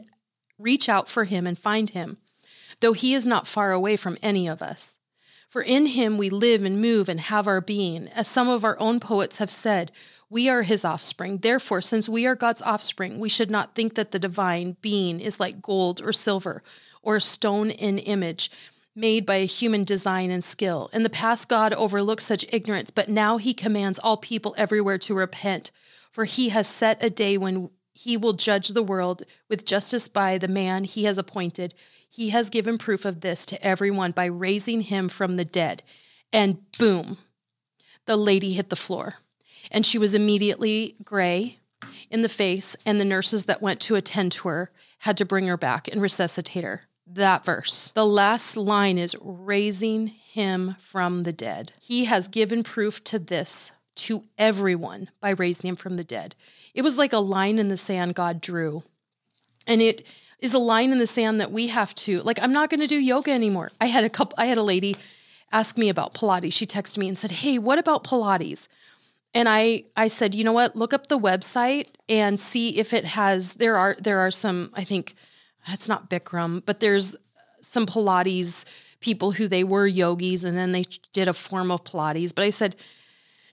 reach 0.58 0.90
out 0.90 1.08
for 1.08 1.26
him 1.26 1.46
and 1.46 1.56
find 1.56 1.92
him 1.92 2.18
though 2.80 2.94
he 2.94 3.14
is 3.14 3.28
not 3.28 3.48
far 3.48 3.72
away 3.72 3.98
from 3.98 4.18
any 4.22 4.48
of 4.48 4.62
us. 4.62 4.98
For 5.48 5.64
in 5.64 5.88
him 5.88 6.18
we 6.18 6.30
live 6.30 6.64
and 6.64 6.80
move 6.80 7.10
and 7.10 7.20
have 7.20 7.48
our 7.48 7.60
being. 7.60 8.08
As 8.10 8.28
some 8.28 8.48
of 8.48 8.64
our 8.64 8.80
own 8.80 9.00
poets 9.00 9.38
have 9.38 9.50
said, 9.50 9.92
we 10.30 10.48
are 10.48 10.62
his 10.62 10.86
offspring. 10.86 11.40
Therefore, 11.40 11.82
since 11.82 12.08
we 12.08 12.28
are 12.28 12.36
God's 12.36 12.62
offspring, 12.62 13.18
we 13.18 13.30
should 13.30 13.50
not 13.50 13.74
think 13.74 13.96
that 13.96 14.12
the 14.12 14.20
divine 14.20 14.78
being 14.82 15.20
is 15.20 15.40
like 15.40 15.62
gold 15.62 16.02
or 16.04 16.14
silver 16.14 16.62
or 17.02 17.16
a 17.16 17.22
stone 17.22 17.72
in 17.72 17.98
image 17.98 18.52
made 18.96 19.26
by 19.26 19.36
a 19.36 19.46
human 19.46 19.84
design 19.84 20.30
and 20.30 20.44
skill. 20.44 20.90
In 20.94 21.02
the 21.04 21.10
past, 21.10 21.50
God 21.50 21.74
overlooked 21.74 22.22
such 22.22 22.46
ignorance, 22.54 22.92
but 22.92 23.10
now 23.10 23.38
he 23.38 23.54
commands 23.54 23.98
all 23.98 24.18
people 24.18 24.54
everywhere 24.58 24.98
to 25.00 25.16
repent, 25.16 25.72
for 26.12 26.26
he 26.26 26.50
has 26.50 26.68
set 26.68 27.04
a 27.04 27.10
day 27.10 27.38
when 27.38 27.70
he 27.94 28.18
will 28.18 28.34
judge 28.34 28.70
the 28.70 28.84
world 28.84 29.24
with 29.50 29.66
justice 29.66 30.08
by 30.08 30.38
the 30.38 30.48
man 30.48 30.84
he 30.84 31.06
has 31.06 31.18
appointed. 31.18 31.74
He 32.10 32.30
has 32.30 32.50
given 32.50 32.78
proof 32.78 33.06
of 33.06 33.22
this 33.22 33.46
to 33.48 33.66
everyone 33.66 34.12
by 34.12 34.26
raising 34.26 34.82
him 34.82 35.10
from 35.10 35.38
the 35.38 35.46
dead. 35.46 35.84
And 36.34 36.60
boom, 36.78 37.18
the 38.06 38.18
lady 38.18 38.54
hit 38.54 38.70
the 38.70 38.76
floor. 38.76 39.16
And 39.72 39.86
she 39.86 39.98
was 39.98 40.14
immediately 40.14 40.96
gray 41.04 41.60
in 42.10 42.24
the 42.24 42.30
face, 42.30 42.76
and 42.86 43.00
the 43.00 43.06
nurses 43.06 43.46
that 43.46 43.62
went 43.62 43.80
to 43.82 43.96
attend 43.96 44.32
to 44.34 44.48
her 44.48 44.72
had 45.00 45.16
to 45.18 45.26
bring 45.26 45.48
her 45.48 45.58
back 45.58 45.88
and 45.88 46.02
resuscitate 46.02 46.64
her. 46.64 46.84
That 47.06 47.46
verse. 47.46 47.92
The 47.96 48.06
last 48.06 48.58
line 48.58 48.98
is 48.98 49.16
raising 49.22 50.08
him 50.08 50.76
from 50.80 51.24
the 51.24 51.34
dead. 51.34 51.74
He 51.82 52.06
has 52.06 52.28
given 52.28 52.64
proof 52.64 53.04
to 53.06 53.20
this 53.20 53.72
to 53.96 54.24
everyone 54.38 55.10
by 55.20 55.32
raising 55.32 55.70
him 55.70 55.76
from 55.76 55.96
the 55.96 56.04
dead. 56.04 56.36
It 56.74 56.84
was 56.84 56.98
like 56.98 57.14
a 57.14 57.20
line 57.20 57.60
in 57.60 57.70
the 57.70 57.78
sand 57.78 58.16
God 58.16 58.42
drew. 58.42 58.84
And 59.68 59.82
it 59.82 60.08
is 60.40 60.54
a 60.54 60.60
line 60.60 60.92
in 60.92 61.00
the 61.00 61.08
sand 61.08 61.42
that 61.42 61.52
we 61.52 61.68
have 61.68 61.94
to, 61.96 62.22
like, 62.22 62.42
I'm 62.42 62.54
not 62.54 62.70
going 62.70 62.80
to 62.80 62.88
do 62.88 63.00
yoga 63.00 63.32
anymore. 63.32 63.72
I 63.82 63.88
had 63.88 64.04
a 64.04 64.10
couple, 64.10 64.36
I 64.38 64.46
had 64.46 64.58
a 64.58 64.64
lady 64.64 64.96
ask 65.52 65.78
me 65.78 65.90
about 65.90 66.14
Pilates. 66.14 66.54
She 66.54 66.66
texted 66.66 66.98
me 66.98 67.08
and 67.08 67.18
said, 67.18 67.32
Hey, 67.32 67.58
what 67.58 67.80
about 67.80 68.04
Pilates? 68.04 68.68
And 69.34 69.48
I, 69.48 69.84
I 69.96 70.08
said, 70.08 70.34
you 70.34 70.44
know 70.44 70.54
what, 70.54 70.76
look 70.76 70.94
up 70.94 71.08
the 71.08 71.20
website 71.20 71.90
and 72.08 72.40
see 72.40 72.80
if 72.80 72.94
it 72.94 73.06
has, 73.06 73.56
there 73.56 73.78
are, 73.78 73.96
there 74.00 74.20
are 74.20 74.32
some, 74.32 74.72
I 74.74 74.84
think 74.84 75.14
it's 75.68 75.88
not 75.88 76.10
Bikram, 76.10 76.64
but 76.66 76.80
there's 76.80 77.16
some 77.62 77.86
Pilates 77.86 78.66
people 79.02 79.34
who 79.34 79.48
they 79.48 79.64
were 79.64 79.86
yogis 79.86 80.44
and 80.44 80.58
then 80.58 80.72
they 80.72 80.84
did 81.14 81.28
a 81.28 81.34
form 81.34 81.70
of 81.70 81.84
Pilates. 81.84 82.34
But 82.34 82.46
I 82.46 82.50
said, 82.50 82.76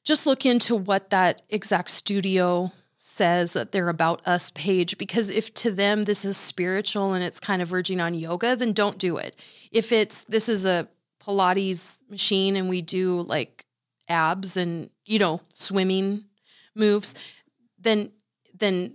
just 0.02 0.26
look 0.26 0.46
into 0.46 0.74
what 0.74 1.10
that 1.10 1.42
exact 1.50 1.90
studio 1.90 2.72
says 3.06 3.52
that 3.52 3.70
they're 3.70 3.88
about 3.88 4.26
us 4.26 4.50
page 4.50 4.98
because 4.98 5.30
if 5.30 5.54
to 5.54 5.70
them 5.70 6.02
this 6.02 6.24
is 6.24 6.36
spiritual 6.36 7.12
and 7.12 7.22
it's 7.22 7.38
kind 7.38 7.62
of 7.62 7.68
verging 7.68 8.00
on 8.00 8.14
yoga, 8.14 8.56
then 8.56 8.72
don't 8.72 8.98
do 8.98 9.16
it. 9.16 9.36
If 9.70 9.92
it's 9.92 10.24
this 10.24 10.48
is 10.48 10.66
a 10.66 10.88
Pilates 11.20 12.00
machine 12.10 12.56
and 12.56 12.68
we 12.68 12.82
do 12.82 13.20
like 13.22 13.64
abs 14.08 14.56
and 14.56 14.90
you 15.04 15.20
know 15.20 15.40
swimming 15.52 16.24
moves, 16.74 17.14
then 17.78 18.10
then 18.58 18.94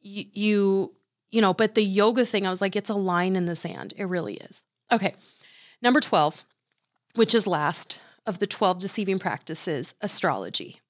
you, 0.00 0.24
you 0.32 0.92
you 1.30 1.40
know, 1.40 1.52
but 1.52 1.74
the 1.74 1.82
yoga 1.82 2.24
thing, 2.24 2.46
I 2.46 2.50
was 2.50 2.60
like, 2.60 2.76
it's 2.76 2.88
a 2.88 2.94
line 2.94 3.36
in 3.36 3.46
the 3.46 3.56
sand. 3.56 3.92
It 3.96 4.04
really 4.04 4.34
is. 4.34 4.64
Okay. 4.90 5.14
Number 5.82 6.00
12, 6.00 6.44
which 7.16 7.34
is 7.34 7.46
last 7.46 8.00
of 8.24 8.38
the 8.38 8.46
12 8.46 8.78
deceiving 8.78 9.18
practices, 9.18 9.94
astrology. 10.00 10.80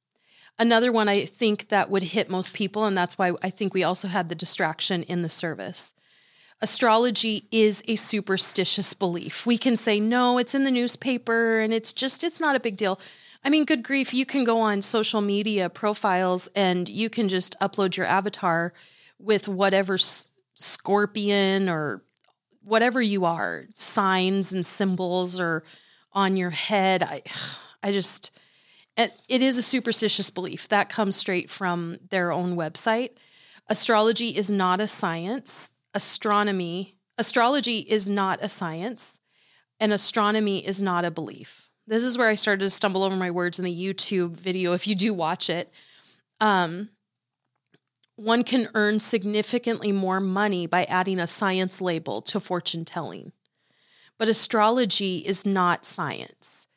Another 0.58 0.90
one 0.90 1.08
I 1.08 1.24
think 1.24 1.68
that 1.68 1.88
would 1.88 2.02
hit 2.02 2.28
most 2.28 2.52
people, 2.52 2.84
and 2.84 2.96
that's 2.96 3.16
why 3.16 3.32
I 3.42 3.50
think 3.50 3.72
we 3.72 3.84
also 3.84 4.08
had 4.08 4.28
the 4.28 4.34
distraction 4.34 5.04
in 5.04 5.22
the 5.22 5.28
service. 5.28 5.94
Astrology 6.60 7.44
is 7.52 7.84
a 7.86 7.94
superstitious 7.94 8.92
belief. 8.92 9.46
We 9.46 9.56
can 9.56 9.76
say, 9.76 10.00
no, 10.00 10.38
it's 10.38 10.56
in 10.56 10.64
the 10.64 10.72
newspaper 10.72 11.60
and 11.60 11.72
it's 11.72 11.92
just, 11.92 12.24
it's 12.24 12.40
not 12.40 12.56
a 12.56 12.60
big 12.60 12.76
deal. 12.76 12.98
I 13.44 13.50
mean, 13.50 13.64
good 13.64 13.84
grief, 13.84 14.12
you 14.12 14.26
can 14.26 14.42
go 14.42 14.60
on 14.60 14.82
social 14.82 15.20
media 15.20 15.70
profiles 15.70 16.48
and 16.56 16.88
you 16.88 17.08
can 17.08 17.28
just 17.28 17.54
upload 17.60 17.96
your 17.96 18.06
avatar 18.06 18.72
with 19.20 19.46
whatever 19.46 19.94
s- 19.94 20.32
scorpion 20.54 21.68
or 21.68 22.02
whatever 22.64 23.00
you 23.00 23.24
are, 23.24 23.66
signs 23.74 24.52
and 24.52 24.66
symbols 24.66 25.38
or 25.38 25.62
on 26.12 26.36
your 26.36 26.50
head. 26.50 27.04
I, 27.04 27.22
I 27.84 27.92
just, 27.92 28.36
it 28.98 29.42
is 29.42 29.56
a 29.56 29.62
superstitious 29.62 30.28
belief 30.28 30.68
that 30.68 30.88
comes 30.88 31.16
straight 31.16 31.48
from 31.48 31.98
their 32.10 32.32
own 32.32 32.56
website. 32.56 33.10
Astrology 33.68 34.30
is 34.30 34.50
not 34.50 34.80
a 34.80 34.88
science. 34.88 35.70
Astronomy, 35.94 36.96
astrology 37.16 37.78
is 37.78 38.08
not 38.08 38.42
a 38.42 38.48
science, 38.48 39.20
and 39.80 39.92
astronomy 39.92 40.66
is 40.66 40.82
not 40.82 41.04
a 41.04 41.10
belief. 41.10 41.70
This 41.86 42.02
is 42.02 42.18
where 42.18 42.28
I 42.28 42.34
started 42.34 42.60
to 42.60 42.70
stumble 42.70 43.02
over 43.02 43.16
my 43.16 43.30
words 43.30 43.58
in 43.58 43.64
the 43.64 43.74
YouTube 43.74 44.36
video. 44.36 44.74
If 44.74 44.86
you 44.86 44.94
do 44.94 45.14
watch 45.14 45.48
it, 45.48 45.72
um, 46.40 46.90
one 48.16 48.42
can 48.42 48.68
earn 48.74 48.98
significantly 48.98 49.92
more 49.92 50.20
money 50.20 50.66
by 50.66 50.84
adding 50.84 51.18
a 51.18 51.26
science 51.26 51.80
label 51.80 52.20
to 52.22 52.40
fortune 52.40 52.84
telling. 52.84 53.32
But 54.18 54.28
astrology 54.28 55.18
is 55.18 55.46
not 55.46 55.84
science. 55.84 56.67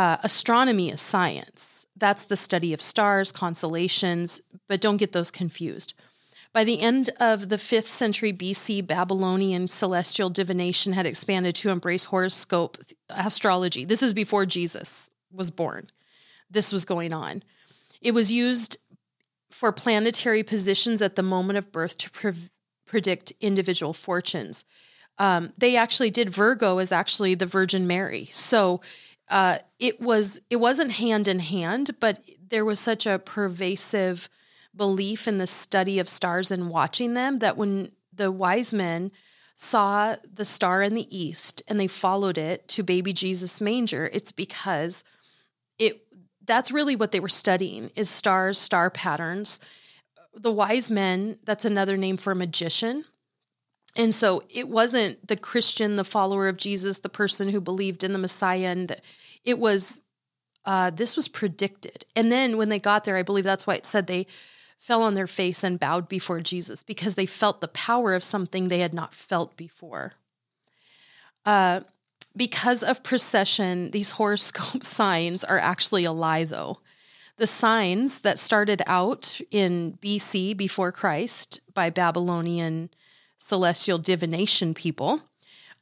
Uh, 0.00 0.16
astronomy 0.22 0.90
is 0.90 0.98
science. 0.98 1.86
That's 1.94 2.24
the 2.24 2.34
study 2.34 2.72
of 2.72 2.80
stars, 2.80 3.30
constellations, 3.30 4.40
but 4.66 4.80
don't 4.80 4.96
get 4.96 5.12
those 5.12 5.30
confused. 5.30 5.92
By 6.54 6.64
the 6.64 6.80
end 6.80 7.10
of 7.20 7.50
the 7.50 7.58
5th 7.58 7.84
century 7.84 8.32
BC, 8.32 8.86
Babylonian 8.86 9.68
celestial 9.68 10.30
divination 10.30 10.94
had 10.94 11.04
expanded 11.04 11.54
to 11.56 11.68
embrace 11.68 12.04
horoscope 12.04 12.78
astrology. 13.10 13.84
This 13.84 14.02
is 14.02 14.14
before 14.14 14.46
Jesus 14.46 15.10
was 15.30 15.50
born. 15.50 15.88
This 16.50 16.72
was 16.72 16.86
going 16.86 17.12
on. 17.12 17.42
It 18.00 18.14
was 18.14 18.32
used 18.32 18.78
for 19.50 19.70
planetary 19.70 20.42
positions 20.42 21.02
at 21.02 21.14
the 21.14 21.22
moment 21.22 21.58
of 21.58 21.70
birth 21.70 21.98
to 21.98 22.10
pre- 22.10 22.48
predict 22.86 23.34
individual 23.42 23.92
fortunes. 23.92 24.64
Um, 25.18 25.52
they 25.58 25.76
actually 25.76 26.10
did 26.10 26.30
Virgo 26.30 26.78
as 26.78 26.90
actually 26.90 27.34
the 27.34 27.44
Virgin 27.44 27.86
Mary. 27.86 28.30
So 28.32 28.80
uh, 29.30 29.58
it 29.78 30.00
was 30.00 30.42
it 30.50 30.56
wasn't 30.56 30.92
hand 30.92 31.28
in 31.28 31.38
hand, 31.38 31.92
but 32.00 32.22
there 32.48 32.64
was 32.64 32.80
such 32.80 33.06
a 33.06 33.18
pervasive 33.18 34.28
belief 34.74 35.26
in 35.26 35.38
the 35.38 35.46
study 35.46 35.98
of 35.98 36.08
stars 36.08 36.50
and 36.50 36.68
watching 36.68 37.14
them 37.14 37.38
that 37.38 37.56
when 37.56 37.92
the 38.12 38.30
wise 38.30 38.74
men 38.74 39.10
saw 39.54 40.16
the 40.32 40.44
star 40.44 40.82
in 40.82 40.94
the 40.94 41.16
east 41.16 41.62
and 41.68 41.78
they 41.78 41.86
followed 41.86 42.38
it 42.38 42.66
to 42.68 42.82
baby 42.82 43.12
Jesus 43.12 43.60
manger, 43.60 44.10
it's 44.12 44.32
because 44.32 45.04
it 45.78 46.02
that's 46.44 46.72
really 46.72 46.96
what 46.96 47.12
they 47.12 47.20
were 47.20 47.28
studying 47.28 47.90
is 47.94 48.10
stars, 48.10 48.58
star 48.58 48.90
patterns. 48.90 49.60
The 50.34 50.52
wise 50.52 50.90
men, 50.90 51.38
that's 51.44 51.64
another 51.64 51.96
name 51.96 52.16
for 52.16 52.32
a 52.32 52.36
magician. 52.36 53.04
And 53.96 54.14
so 54.14 54.42
it 54.48 54.68
wasn't 54.68 55.26
the 55.26 55.36
Christian, 55.36 55.96
the 55.96 56.04
follower 56.04 56.48
of 56.48 56.56
Jesus, 56.56 56.98
the 56.98 57.08
person 57.08 57.48
who 57.48 57.60
believed 57.60 58.04
in 58.04 58.12
the 58.12 58.18
Messiah, 58.18 58.66
and 58.66 58.96
it 59.44 59.58
was 59.58 60.00
uh, 60.64 60.90
this 60.90 61.16
was 61.16 61.28
predicted. 61.28 62.04
And 62.14 62.30
then 62.30 62.56
when 62.56 62.68
they 62.68 62.78
got 62.78 63.04
there, 63.04 63.16
I 63.16 63.22
believe 63.22 63.44
that's 63.44 63.66
why 63.66 63.74
it 63.74 63.86
said 63.86 64.06
they 64.06 64.26
fell 64.78 65.02
on 65.02 65.14
their 65.14 65.26
face 65.26 65.64
and 65.64 65.80
bowed 65.80 66.08
before 66.08 66.40
Jesus 66.40 66.82
because 66.82 67.14
they 67.14 67.26
felt 67.26 67.60
the 67.60 67.68
power 67.68 68.14
of 68.14 68.24
something 68.24 68.68
they 68.68 68.80
had 68.80 68.94
not 68.94 69.14
felt 69.14 69.56
before. 69.56 70.14
Uh, 71.44 71.80
because 72.36 72.82
of 72.82 73.02
precession, 73.02 73.90
these 73.90 74.12
horoscope 74.12 74.82
signs 74.84 75.44
are 75.44 75.58
actually 75.58 76.04
a 76.04 76.12
lie, 76.12 76.44
though. 76.44 76.78
The 77.36 77.46
signs 77.46 78.20
that 78.20 78.38
started 78.38 78.82
out 78.86 79.40
in 79.50 79.98
BC 80.02 80.56
before 80.56 80.92
Christ 80.92 81.60
by 81.72 81.88
Babylonian 81.88 82.90
celestial 83.40 83.98
divination 83.98 84.74
people, 84.74 85.22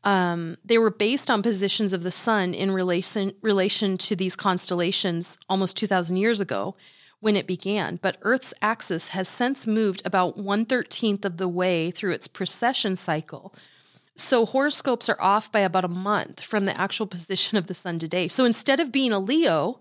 um, 0.04 0.56
they 0.64 0.78
were 0.78 0.90
based 0.90 1.30
on 1.30 1.42
positions 1.42 1.92
of 1.92 2.02
the 2.02 2.10
sun 2.10 2.54
in 2.54 2.70
relation 2.70 3.32
relation 3.42 3.98
to 3.98 4.16
these 4.16 4.36
constellations 4.36 5.36
almost 5.48 5.76
2,000 5.76 6.16
years 6.16 6.40
ago 6.40 6.76
when 7.20 7.36
it 7.36 7.46
began. 7.46 7.98
But 8.00 8.16
Earth's 8.22 8.54
axis 8.62 9.08
has 9.08 9.28
since 9.28 9.66
moved 9.66 10.02
about 10.04 10.38
one 10.38 10.64
thirteenth 10.64 11.24
of 11.24 11.36
the 11.36 11.48
way 11.48 11.90
through 11.90 12.12
its 12.12 12.28
precession 12.28 12.94
cycle 12.96 13.52
so 14.20 14.44
horoscopes 14.44 15.08
are 15.08 15.20
off 15.20 15.50
by 15.50 15.60
about 15.60 15.84
a 15.84 15.88
month 15.88 16.40
from 16.40 16.64
the 16.64 16.78
actual 16.78 17.06
position 17.16 17.56
of 17.56 17.66
the 17.66 17.74
sun 17.74 17.98
today. 17.98 18.28
So 18.28 18.44
instead 18.44 18.80
of 18.80 18.92
being 18.92 19.12
a 19.12 19.18
Leo, 19.18 19.80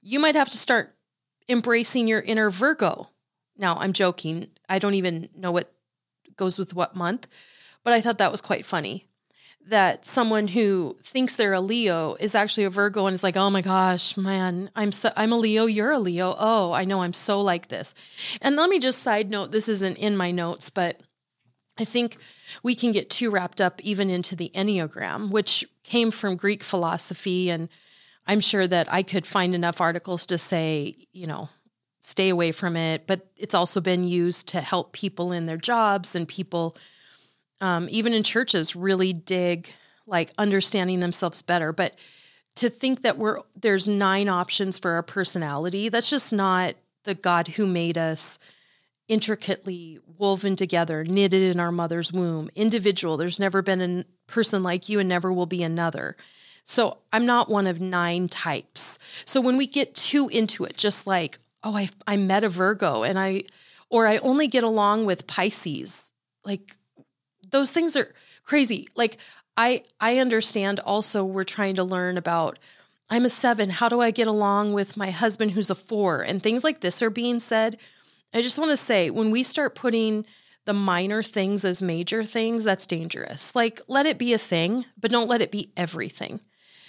you 0.00 0.18
might 0.18 0.34
have 0.34 0.48
to 0.48 0.58
start 0.58 0.94
embracing 1.48 2.08
your 2.08 2.20
inner 2.20 2.50
Virgo. 2.50 3.10
Now, 3.56 3.76
I'm 3.76 3.92
joking. 3.92 4.48
I 4.68 4.78
don't 4.78 4.94
even 4.94 5.28
know 5.36 5.52
what 5.52 5.72
goes 6.36 6.58
with 6.58 6.74
what 6.74 6.96
month, 6.96 7.26
but 7.84 7.92
I 7.92 8.00
thought 8.00 8.18
that 8.18 8.32
was 8.32 8.40
quite 8.40 8.64
funny 8.64 9.06
that 9.66 10.04
someone 10.04 10.48
who 10.48 10.96
thinks 11.00 11.36
they're 11.36 11.52
a 11.52 11.60
Leo 11.60 12.16
is 12.18 12.34
actually 12.34 12.64
a 12.64 12.70
Virgo 12.70 13.06
and 13.06 13.14
is 13.14 13.22
like, 13.22 13.36
"Oh 13.36 13.50
my 13.50 13.60
gosh, 13.60 14.16
man, 14.16 14.70
I'm 14.74 14.92
so 14.92 15.12
I'm 15.16 15.32
a 15.32 15.36
Leo, 15.36 15.66
you're 15.66 15.92
a 15.92 15.98
Leo. 15.98 16.34
Oh, 16.38 16.72
I 16.72 16.84
know 16.84 17.02
I'm 17.02 17.12
so 17.12 17.40
like 17.40 17.68
this." 17.68 17.94
And 18.40 18.56
let 18.56 18.70
me 18.70 18.78
just 18.78 19.02
side 19.02 19.30
note, 19.30 19.52
this 19.52 19.68
isn't 19.68 19.98
in 19.98 20.16
my 20.16 20.30
notes, 20.30 20.70
but 20.70 21.00
I 21.78 21.84
think 21.84 22.16
we 22.62 22.74
can 22.74 22.92
get 22.92 23.08
too 23.08 23.30
wrapped 23.30 23.60
up 23.60 23.80
even 23.82 24.10
into 24.10 24.36
the 24.36 24.50
Enneagram, 24.54 25.30
which 25.30 25.64
came 25.84 26.10
from 26.10 26.36
Greek 26.36 26.62
philosophy. 26.62 27.50
And 27.50 27.68
I'm 28.26 28.40
sure 28.40 28.66
that 28.66 28.92
I 28.92 29.02
could 29.02 29.26
find 29.26 29.54
enough 29.54 29.80
articles 29.80 30.26
to 30.26 30.38
say, 30.38 30.94
you 31.12 31.26
know, 31.26 31.48
stay 32.02 32.28
away 32.28 32.52
from 32.52 32.76
it. 32.76 33.06
But 33.06 33.30
it's 33.36 33.54
also 33.54 33.80
been 33.80 34.04
used 34.04 34.48
to 34.48 34.60
help 34.60 34.92
people 34.92 35.32
in 35.32 35.46
their 35.46 35.56
jobs 35.56 36.14
and 36.14 36.28
people, 36.28 36.76
um, 37.60 37.88
even 37.90 38.12
in 38.12 38.22
churches, 38.22 38.76
really 38.76 39.14
dig 39.14 39.72
like 40.06 40.32
understanding 40.36 41.00
themselves 41.00 41.40
better. 41.40 41.72
But 41.72 41.96
to 42.56 42.68
think 42.68 43.00
that 43.02 43.16
we're 43.16 43.38
there's 43.56 43.88
nine 43.88 44.28
options 44.28 44.76
for 44.76 44.90
our 44.90 45.02
personality, 45.02 45.88
that's 45.88 46.10
just 46.10 46.32
not 46.32 46.74
the 47.04 47.14
God 47.14 47.48
who 47.48 47.66
made 47.66 47.96
us 47.96 48.38
intricately 49.08 49.98
woven 50.18 50.56
together, 50.56 51.04
knitted 51.04 51.42
in 51.42 51.60
our 51.60 51.72
mother's 51.72 52.12
womb, 52.12 52.50
individual. 52.54 53.16
There's 53.16 53.40
never 53.40 53.62
been 53.62 53.80
a 53.80 54.04
person 54.26 54.62
like 54.62 54.88
you 54.88 54.98
and 54.98 55.08
never 55.08 55.32
will 55.32 55.46
be 55.46 55.62
another. 55.62 56.16
So 56.64 56.98
I'm 57.12 57.26
not 57.26 57.50
one 57.50 57.66
of 57.66 57.80
nine 57.80 58.28
types. 58.28 58.98
So 59.24 59.40
when 59.40 59.56
we 59.56 59.66
get 59.66 59.94
too 59.94 60.28
into 60.28 60.64
it, 60.64 60.76
just 60.76 61.06
like, 61.06 61.38
oh, 61.64 61.76
I, 61.76 61.88
I 62.06 62.16
met 62.16 62.44
a 62.44 62.48
Virgo 62.48 63.02
and 63.02 63.18
I, 63.18 63.44
or 63.90 64.06
I 64.06 64.18
only 64.18 64.48
get 64.48 64.64
along 64.64 65.04
with 65.04 65.26
Pisces, 65.26 66.10
like 66.44 66.76
those 67.50 67.70
things 67.70 67.96
are 67.96 68.14
crazy. 68.44 68.88
Like 68.96 69.18
I, 69.56 69.82
I 70.00 70.18
understand 70.18 70.80
also 70.80 71.24
we're 71.24 71.44
trying 71.44 71.74
to 71.76 71.84
learn 71.84 72.16
about 72.16 72.58
I'm 73.10 73.26
a 73.26 73.28
seven. 73.28 73.68
How 73.68 73.90
do 73.90 74.00
I 74.00 74.10
get 74.10 74.26
along 74.26 74.72
with 74.72 74.96
my 74.96 75.10
husband 75.10 75.50
who's 75.50 75.68
a 75.68 75.74
four? 75.74 76.22
And 76.22 76.42
things 76.42 76.64
like 76.64 76.80
this 76.80 77.02
are 77.02 77.10
being 77.10 77.38
said 77.38 77.78
I 78.34 78.40
just 78.40 78.58
want 78.58 78.70
to 78.70 78.76
say 78.76 79.10
when 79.10 79.30
we 79.30 79.42
start 79.42 79.74
putting 79.74 80.24
the 80.64 80.72
minor 80.72 81.22
things 81.22 81.64
as 81.64 81.82
major 81.82 82.24
things, 82.24 82.64
that's 82.64 82.86
dangerous. 82.86 83.54
Like, 83.54 83.80
let 83.88 84.06
it 84.06 84.18
be 84.18 84.32
a 84.32 84.38
thing, 84.38 84.86
but 84.98 85.10
don't 85.10 85.28
let 85.28 85.40
it 85.40 85.50
be 85.50 85.72
everything. 85.76 86.40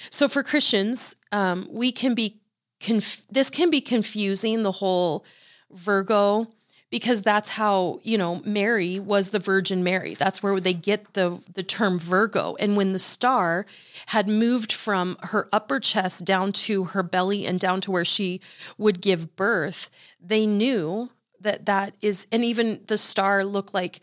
So, 0.09 0.27
for 0.27 0.43
Christians, 0.43 1.15
um, 1.31 1.67
we 1.69 1.91
can 1.91 2.13
be, 2.13 2.41
conf- 2.83 3.25
this 3.29 3.49
can 3.49 3.69
be 3.69 3.81
confusing, 3.81 4.63
the 4.63 4.73
whole 4.73 5.25
Virgo, 5.71 6.47
because 6.91 7.23
that's 7.23 7.49
how, 7.49 7.99
you 8.03 8.17
know, 8.19 8.41
Mary 8.45 8.99
was 8.99 9.31
the 9.31 9.39
Virgin 9.39 9.83
Mary. 9.83 10.13
That's 10.13 10.43
where 10.43 10.59
they 10.59 10.73
get 10.73 11.13
the, 11.13 11.41
the 11.51 11.63
term 11.63 11.97
Virgo. 11.97 12.55
And 12.59 12.77
when 12.77 12.93
the 12.93 12.99
star 12.99 13.65
had 14.07 14.27
moved 14.27 14.71
from 14.71 15.17
her 15.21 15.49
upper 15.51 15.79
chest 15.79 16.23
down 16.23 16.51
to 16.51 16.83
her 16.83 17.01
belly 17.01 17.47
and 17.47 17.59
down 17.59 17.81
to 17.81 17.91
where 17.91 18.05
she 18.05 18.41
would 18.77 19.01
give 19.01 19.35
birth, 19.35 19.89
they 20.21 20.45
knew 20.45 21.09
that 21.39 21.65
that 21.65 21.95
is, 22.01 22.27
and 22.31 22.45
even 22.45 22.81
the 22.85 22.97
star 22.97 23.43
looked 23.43 23.73
like 23.73 23.99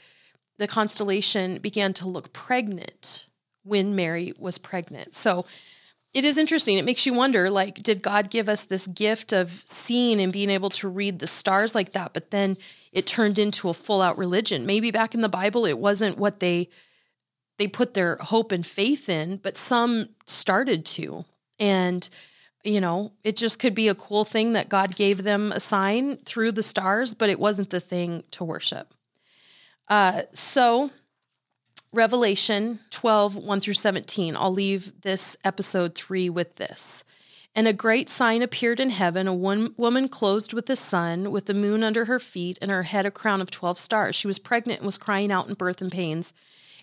the 0.59 0.67
constellation 0.67 1.59
began 1.59 1.93
to 1.93 2.09
look 2.09 2.33
pregnant 2.33 3.27
when 3.63 3.95
Mary 3.95 4.33
was 4.37 4.59
pregnant. 4.59 5.15
So 5.15 5.47
it 6.13 6.25
is 6.25 6.39
interesting. 6.39 6.77
It 6.77 6.85
makes 6.85 7.07
you 7.07 7.15
wonder 7.15 7.49
like, 7.51 7.77
did 7.83 8.03
God 8.03 8.31
give 8.31 8.49
us 8.49 8.63
this 8.65 8.87
gift 8.89 9.33
of 9.33 9.51
seeing 9.51 10.21
and 10.21 10.33
being 10.33 10.51
able 10.51 10.71
to 10.71 10.89
read 10.89 11.19
the 11.19 11.27
stars 11.27 11.75
like 11.75 11.93
that? 11.93 12.13
But 12.13 12.31
then 12.31 12.57
it 12.93 13.07
turned 13.07 13.39
into 13.39 13.69
a 13.69 13.75
full 13.75 14.03
out 14.03 14.19
religion. 14.19 14.67
Maybe 14.67 14.91
back 14.91 15.15
in 15.15 15.21
the 15.21 15.29
Bible, 15.29 15.67
it 15.67 15.79
wasn't 15.79 16.19
what 16.19 16.41
they 16.41 16.69
they 17.59 17.69
put 17.69 17.93
their 17.93 18.17
hope 18.21 18.53
and 18.53 18.67
faith 18.67 19.09
in, 19.09 19.37
but 19.37 19.57
some 19.57 20.09
started 20.27 20.85
to. 20.87 21.27
And 21.59 22.09
you 22.65 22.81
know, 22.81 23.13
it 23.23 23.37
just 23.37 23.59
could 23.59 23.75
be 23.75 23.89
a 23.89 23.95
cool 23.95 24.25
thing 24.25 24.53
that 24.53 24.69
God 24.69 24.97
gave 24.97 25.23
them 25.23 25.53
a 25.53 25.61
sign 25.61 26.17
through 26.19 26.53
the 26.53 26.63
stars, 26.63 27.15
but 27.15 27.31
it 27.31 27.41
wasn't 27.41 27.71
the 27.71 27.81
thing 27.81 28.25
to 28.33 28.45
worship. 28.45 28.93
Uh, 29.89 30.23
so 30.33 30.91
Revelation 31.93 32.79
12, 32.91 33.37
1 33.37 33.61
through 33.61 33.75
17. 33.75 34.37
I'll 34.37 34.53
leave 34.53 35.03
this 35.03 35.37
episode 35.43 35.97
3 35.97 36.31
with 36.31 36.55
this. 36.57 37.03
And 37.55 37.67
a 37.67 37.73
great 37.73 38.09
sign 38.09 38.43
appeared 38.43 38.79
in 38.79 38.91
heaven 38.91 39.27
a 39.27 39.35
one 39.35 39.75
woman 39.77 40.09
clothed 40.09 40.53
with 40.53 40.67
the 40.67 40.77
sun, 40.77 41.33
with 41.33 41.47
the 41.47 41.55
moon 41.55 41.83
under 41.83 42.05
her 42.05 42.21
feet, 42.21 42.59
and 42.63 42.71
her 42.71 42.85
head 42.85 43.07
a 43.07 43.11
crown 43.11 43.41
of 43.41 43.51
12 43.51 43.77
stars. 43.77 44.15
She 44.15 44.29
was 44.29 44.39
pregnant 44.39 44.81
and 44.81 44.87
was 44.87 44.99
crying 44.99 45.33
out 45.33 45.49
in 45.49 45.55
birth 45.55 45.83
and 45.83 45.91
pains 45.91 46.33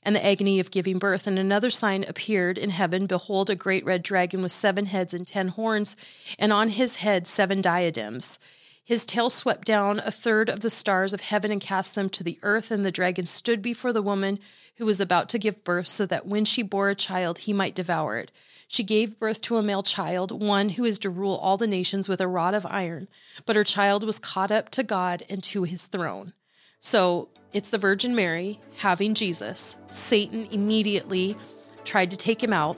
and 0.03 0.15
the 0.15 0.25
agony 0.25 0.59
of 0.59 0.71
giving 0.71 0.99
birth. 0.99 1.25
And 1.25 1.39
another 1.39 1.69
sign 1.69 2.03
appeared 2.07 2.57
in 2.57 2.71
heaven 2.71 3.07
Behold, 3.07 3.49
a 3.49 3.55
great 3.55 3.85
red 3.85 4.03
dragon 4.03 4.41
with 4.41 4.51
seven 4.51 4.87
heads 4.87 5.13
and 5.13 5.25
ten 5.25 5.49
horns, 5.49 5.95
and 6.37 6.51
on 6.51 6.69
his 6.69 6.97
head 6.97 7.27
seven 7.27 7.61
diadems. 7.61 8.39
His 8.87 9.05
tail 9.05 9.29
swept 9.29 9.67
down 9.67 9.99
a 9.99 10.11
third 10.11 10.47
of 10.47 10.61
the 10.61 10.69
stars 10.69 11.11
of 11.11 11.19
heaven 11.19 11.51
and 11.51 11.59
cast 11.59 11.93
them 11.93 12.07
to 12.11 12.23
the 12.23 12.39
earth. 12.41 12.71
And 12.71 12.85
the 12.85 12.91
dragon 12.91 13.25
stood 13.25 13.61
before 13.61 13.91
the 13.91 14.01
woman 14.01 14.39
who 14.77 14.85
was 14.85 15.01
about 15.01 15.27
to 15.29 15.37
give 15.37 15.65
birth, 15.65 15.87
so 15.87 16.05
that 16.05 16.25
when 16.25 16.45
she 16.45 16.63
bore 16.63 16.87
a 16.87 16.95
child, 16.95 17.39
he 17.39 17.51
might 17.51 17.75
devour 17.75 18.15
it. 18.15 18.31
She 18.65 18.85
gave 18.85 19.19
birth 19.19 19.41
to 19.41 19.57
a 19.57 19.61
male 19.61 19.83
child, 19.83 20.41
one 20.41 20.69
who 20.69 20.85
is 20.85 20.99
to 20.99 21.09
rule 21.09 21.35
all 21.35 21.57
the 21.57 21.67
nations 21.67 22.07
with 22.07 22.21
a 22.21 22.29
rod 22.29 22.53
of 22.53 22.65
iron. 22.65 23.09
But 23.45 23.57
her 23.57 23.65
child 23.65 24.05
was 24.05 24.19
caught 24.19 24.51
up 24.51 24.69
to 24.69 24.83
God 24.83 25.23
and 25.29 25.43
to 25.43 25.63
his 25.63 25.87
throne. 25.87 26.31
So 26.79 27.27
it's 27.51 27.69
the 27.69 27.77
Virgin 27.77 28.15
Mary 28.15 28.57
having 28.77 29.15
Jesus. 29.15 29.75
Satan 29.91 30.47
immediately 30.49 31.35
tried 31.83 32.09
to 32.11 32.17
take 32.17 32.41
him 32.41 32.53
out, 32.53 32.77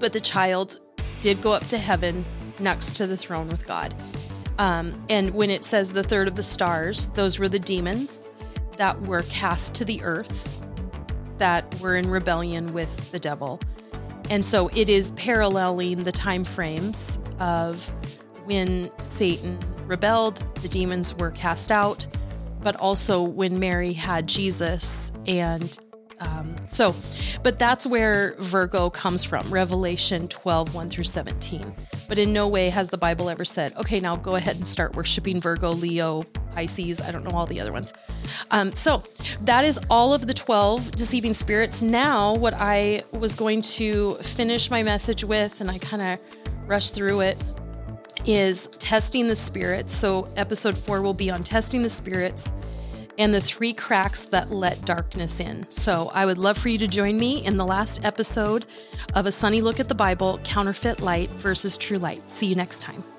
but 0.00 0.12
the 0.12 0.20
child 0.20 0.80
did 1.22 1.40
go 1.40 1.52
up 1.52 1.66
to 1.68 1.78
heaven 1.78 2.26
next 2.60 2.96
to 2.96 3.06
the 3.06 3.16
throne 3.16 3.48
with 3.48 3.66
God. 3.66 3.94
Um, 4.58 4.98
and 5.08 5.34
when 5.34 5.50
it 5.50 5.64
says 5.64 5.92
the 5.92 6.02
third 6.02 6.28
of 6.28 6.36
the 6.36 6.42
stars, 6.42 7.08
those 7.08 7.38
were 7.38 7.48
the 7.48 7.58
demons 7.58 8.26
that 8.76 9.00
were 9.02 9.22
cast 9.22 9.74
to 9.76 9.84
the 9.84 10.02
earth, 10.02 10.64
that 11.38 11.74
were 11.80 11.96
in 11.96 12.10
rebellion 12.10 12.72
with 12.72 13.10
the 13.10 13.18
devil. 13.18 13.60
And 14.30 14.44
so 14.44 14.68
it 14.74 14.88
is 14.88 15.10
paralleling 15.12 16.04
the 16.04 16.12
time 16.12 16.44
frames 16.44 17.20
of 17.38 17.90
when 18.44 18.90
Satan 19.02 19.58
rebelled, 19.86 20.44
the 20.62 20.68
demons 20.68 21.14
were 21.14 21.30
cast 21.30 21.70
out, 21.70 22.06
but 22.62 22.76
also 22.76 23.22
when 23.22 23.58
Mary 23.58 23.92
had 23.92 24.26
Jesus 24.26 25.12
and 25.26 25.78
um, 26.20 26.56
so, 26.66 26.94
but 27.42 27.58
that's 27.58 27.84
where 27.84 28.34
Virgo 28.38 28.88
comes 28.88 29.24
from, 29.24 29.50
Revelation 29.50 30.28
12, 30.28 30.74
1 30.74 30.90
through 30.90 31.04
17. 31.04 31.74
But 32.08 32.18
in 32.18 32.32
no 32.32 32.48
way 32.48 32.68
has 32.68 32.90
the 32.90 32.98
Bible 32.98 33.30
ever 33.30 33.44
said, 33.44 33.74
okay, 33.76 34.00
now 34.00 34.16
go 34.16 34.34
ahead 34.36 34.56
and 34.56 34.66
start 34.66 34.94
worshiping 34.96 35.40
Virgo, 35.40 35.70
Leo, 35.70 36.22
Pisces. 36.54 37.00
I 37.00 37.10
don't 37.10 37.24
know 37.24 37.36
all 37.36 37.46
the 37.46 37.60
other 37.60 37.72
ones. 37.72 37.92
Um, 38.50 38.72
so 38.72 39.02
that 39.42 39.64
is 39.64 39.78
all 39.90 40.12
of 40.12 40.26
the 40.26 40.34
12 40.34 40.92
deceiving 40.92 41.32
spirits. 41.32 41.82
Now, 41.82 42.34
what 42.34 42.54
I 42.54 43.02
was 43.12 43.34
going 43.34 43.62
to 43.62 44.14
finish 44.16 44.70
my 44.70 44.82
message 44.82 45.24
with, 45.24 45.60
and 45.60 45.70
I 45.70 45.78
kind 45.78 46.02
of 46.02 46.20
rushed 46.66 46.94
through 46.94 47.20
it, 47.20 47.42
is 48.26 48.68
testing 48.78 49.28
the 49.28 49.36
spirits. 49.36 49.92
So, 49.92 50.28
episode 50.36 50.78
four 50.78 51.02
will 51.02 51.14
be 51.14 51.30
on 51.30 51.42
testing 51.42 51.82
the 51.82 51.90
spirits 51.90 52.52
and 53.18 53.34
the 53.34 53.40
three 53.40 53.72
cracks 53.72 54.26
that 54.26 54.50
let 54.50 54.84
darkness 54.84 55.40
in. 55.40 55.66
So 55.70 56.10
I 56.12 56.26
would 56.26 56.38
love 56.38 56.58
for 56.58 56.68
you 56.68 56.78
to 56.78 56.88
join 56.88 57.18
me 57.18 57.44
in 57.44 57.56
the 57.56 57.64
last 57.64 58.04
episode 58.04 58.66
of 59.14 59.26
A 59.26 59.32
Sunny 59.32 59.60
Look 59.60 59.80
at 59.80 59.88
the 59.88 59.94
Bible 59.94 60.40
Counterfeit 60.44 61.00
Light 61.00 61.30
versus 61.30 61.76
True 61.76 61.98
Light. 61.98 62.30
See 62.30 62.46
you 62.46 62.54
next 62.54 62.82
time. 62.82 63.13